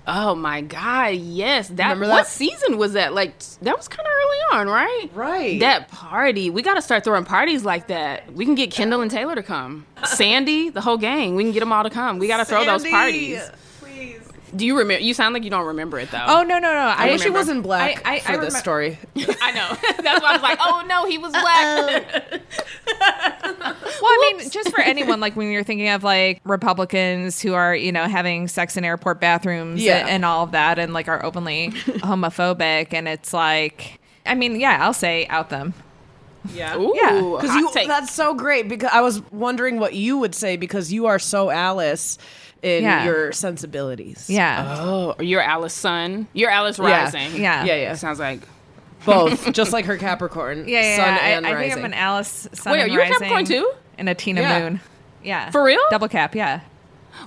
[0.08, 1.70] Oh my god, yes.
[1.70, 2.28] That, Remember what that?
[2.28, 3.14] season was that?
[3.14, 5.08] Like that was kind of early on, right?
[5.14, 5.60] Right.
[5.60, 6.50] That party.
[6.50, 8.34] We got to start throwing parties like that.
[8.34, 9.86] We can get Kendall and Taylor to come.
[10.06, 11.36] Sandy, the whole gang.
[11.36, 12.18] We can get them all to come.
[12.18, 13.39] We got to throw those parties.
[14.56, 15.02] Do you remember?
[15.04, 16.26] You sound like you don't remember it though.
[16.28, 16.93] Oh no no no!
[16.97, 18.99] I, wish he wasn't black I- I- for I this story.
[19.41, 19.78] I know.
[20.04, 22.41] That's why I was like, oh no, he was black.
[24.02, 27.76] Well, I mean, just for anyone, like when you're thinking of like Republicans who are,
[27.76, 30.08] you know, having sex in airport bathrooms Yeah.
[30.08, 32.93] and, all of that and like are openly homophobic.
[32.93, 35.74] And it's like, I mean, yeah, I'll say out them.
[36.52, 36.78] Yeah.
[36.78, 37.12] Ooh, Yeah.
[37.39, 37.88] Because you take.
[37.88, 41.52] that's so great because I was wondering what you would say because you are so
[41.52, 42.18] Alice
[42.64, 43.05] in Yeah.
[43.05, 44.30] your sensibilities.
[44.30, 44.78] Yeah.
[44.80, 46.28] Oh, you're Alice Sun.
[46.34, 47.36] You're Alice Rising.
[47.41, 47.64] Yeah.
[47.66, 47.93] Yeah, yeah.
[47.95, 48.41] Sounds like.
[49.05, 49.51] Both.
[49.53, 50.68] just like her Capricorn.
[50.68, 50.82] yeah.
[50.82, 50.95] Yeah.
[50.97, 51.38] Sun yeah.
[51.38, 53.72] and I, I think I'm an Alice Sun Wait, are and you a Capricorn too?
[53.97, 54.59] And a Tina Yeah.
[54.59, 54.80] Moon.
[55.24, 55.49] Yeah.
[55.51, 55.80] For real?
[55.89, 56.36] Double cap.
[56.36, 56.62] Yeah.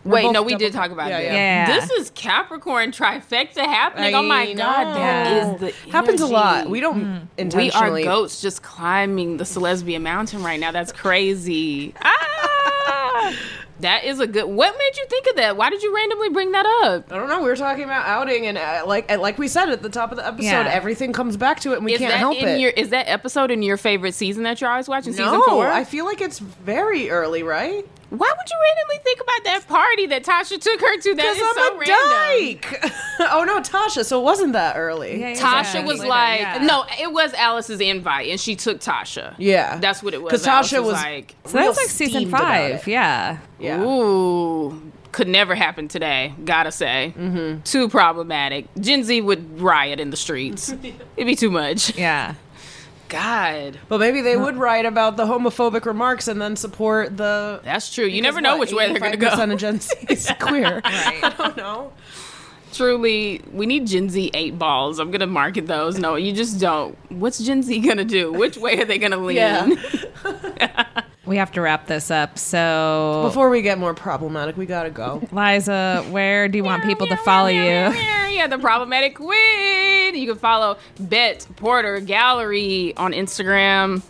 [0.04, 1.26] Wait, no, we did talk about Yeah, this.
[1.32, 1.68] yeah.
[1.68, 1.80] Yeah.
[1.80, 4.14] This is Capricorn trifecta happening.
[4.14, 5.54] I oh my god, that know.
[5.54, 6.68] is the Happens a lot.
[6.68, 7.54] We don't Mm.
[7.54, 10.72] We are goats just climbing the Celestia mountain right now.
[10.72, 11.92] That's crazy.
[12.02, 13.34] Ah!
[13.80, 14.44] that is a good.
[14.46, 15.56] What made you think of that?
[15.56, 17.12] Why did you randomly bring that up?
[17.12, 17.42] I don't know.
[17.42, 20.10] We were talking about outing, and uh, like uh, like we said at the top
[20.12, 20.68] of the episode, Yeah.
[20.72, 22.60] everything comes back to it, and we is can't help in it.
[22.60, 22.70] your?
[22.70, 25.12] Is that episode in your favorite season that you're always watching?
[25.16, 25.66] no, season four.
[25.66, 27.86] I feel like it's very early, right?
[28.10, 31.14] Why would you randomly think about that party that Tasha took her to?
[31.14, 32.60] That Because I'm so a random.
[32.80, 32.92] dyke.
[33.32, 34.04] oh no, Tasha.
[34.04, 35.20] So it wasn't that early.
[35.20, 35.84] Yeah, Tasha yeah.
[35.86, 36.58] was Later, like, yeah.
[36.62, 39.34] no, it was Alice's invite, and she took Tasha.
[39.38, 39.76] Yeah.
[39.78, 40.30] that's what it was.
[40.30, 42.86] 'Cause Alice Tasha was- like, So that was like season five.
[42.86, 43.38] Yeah.
[43.58, 43.82] Yeah.
[43.82, 44.80] ooh,
[45.12, 46.34] could never happen today.
[46.44, 47.62] Gotta say, Mm-hmm.
[47.62, 48.66] too problematic.
[48.80, 50.70] Gen Z would riot in the streets.
[51.16, 51.96] It'd be too much.
[51.96, 52.34] Yeah.
[53.14, 57.60] God, But maybe they would write about the homophobic remarks and then support the.
[57.64, 58.04] that's true.
[58.04, 59.28] You because never know what, which way they're gonna go.
[59.28, 60.80] 85% of Gen Z is queer.
[60.84, 60.84] Right.
[61.24, 61.92] I don't know.
[62.72, 64.98] truly, we need Gen Z eight balls.
[64.98, 65.98] I'm gonna market those.
[65.98, 66.96] No, you just don't.
[67.10, 68.32] What's Gen Z gonna do?
[68.32, 69.36] Which way are they gonna lean?
[69.36, 69.70] Yeah.
[71.26, 72.38] We have to wrap this up.
[72.38, 75.22] So Before we get more problematic, we gotta go.
[75.32, 77.60] Liza, where do you want people to follow you?
[77.60, 80.14] yeah, the problematic queen.
[80.14, 84.02] You can follow Bette Porter Gallery on Instagram.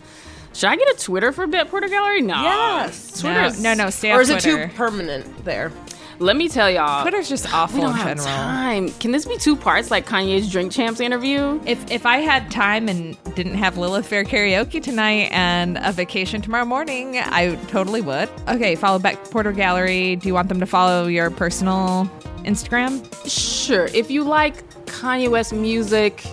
[0.53, 2.21] Should I get a Twitter for Bette Porter Gallery?
[2.21, 2.41] No.
[2.41, 3.19] Yes.
[3.19, 3.51] Twitter.
[3.61, 5.71] No, no, stay or off is it too permanent there?
[6.19, 7.01] Let me tell y'all.
[7.01, 8.25] Twitter's just awful we don't in have general.
[8.27, 8.89] time.
[8.99, 11.59] Can this be two parts like Kanye's Drink Champs interview?
[11.65, 16.41] If if I had time and didn't have Lilith Fair karaoke tonight and a vacation
[16.41, 18.29] tomorrow morning, I totally would.
[18.47, 20.15] Okay, follow Bette Porter Gallery.
[20.15, 22.09] Do you want them to follow your personal
[22.43, 23.03] Instagram?
[23.29, 23.87] Sure.
[23.87, 26.23] If you like Kanye West music,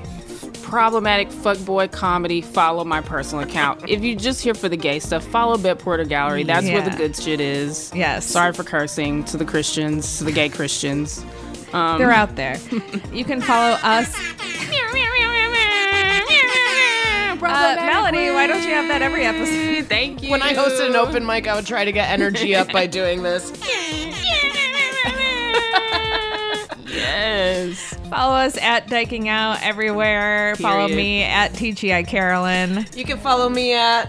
[0.72, 3.86] problematic fuckboy comedy, follow my personal account.
[3.90, 6.44] if you're just here for the gay stuff, follow Bette Porter Gallery.
[6.44, 7.92] That's where the good shit is.
[7.94, 8.24] Yes.
[8.24, 11.26] Sorry for cursing to the Christians, to the gay Christians.
[11.74, 12.58] Um, They're out there.
[13.12, 14.16] you can follow us.
[17.44, 19.90] Uh, Melody, why don't you have that every episode?
[19.90, 20.30] Thank you.
[20.30, 23.22] When I hosted an open mic, I would try to get energy up by doing
[23.22, 23.52] this.
[26.92, 27.94] Yes.
[28.10, 30.54] Follow us at Dyking Out everywhere.
[30.56, 32.86] Follow me at TGI Carolyn.
[32.94, 34.08] You can follow me at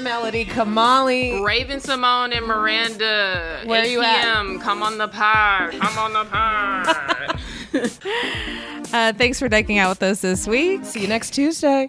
[0.00, 1.44] Melody Kamali.
[1.44, 3.62] Raven-Symoné and Miranda.
[3.64, 4.60] Where 8 you at?
[4.60, 5.72] Come on the pod.
[5.72, 7.38] Come on the pod.
[8.92, 10.84] Uh, thanks for dyking out with us this week.
[10.84, 11.88] See you next Tuesday.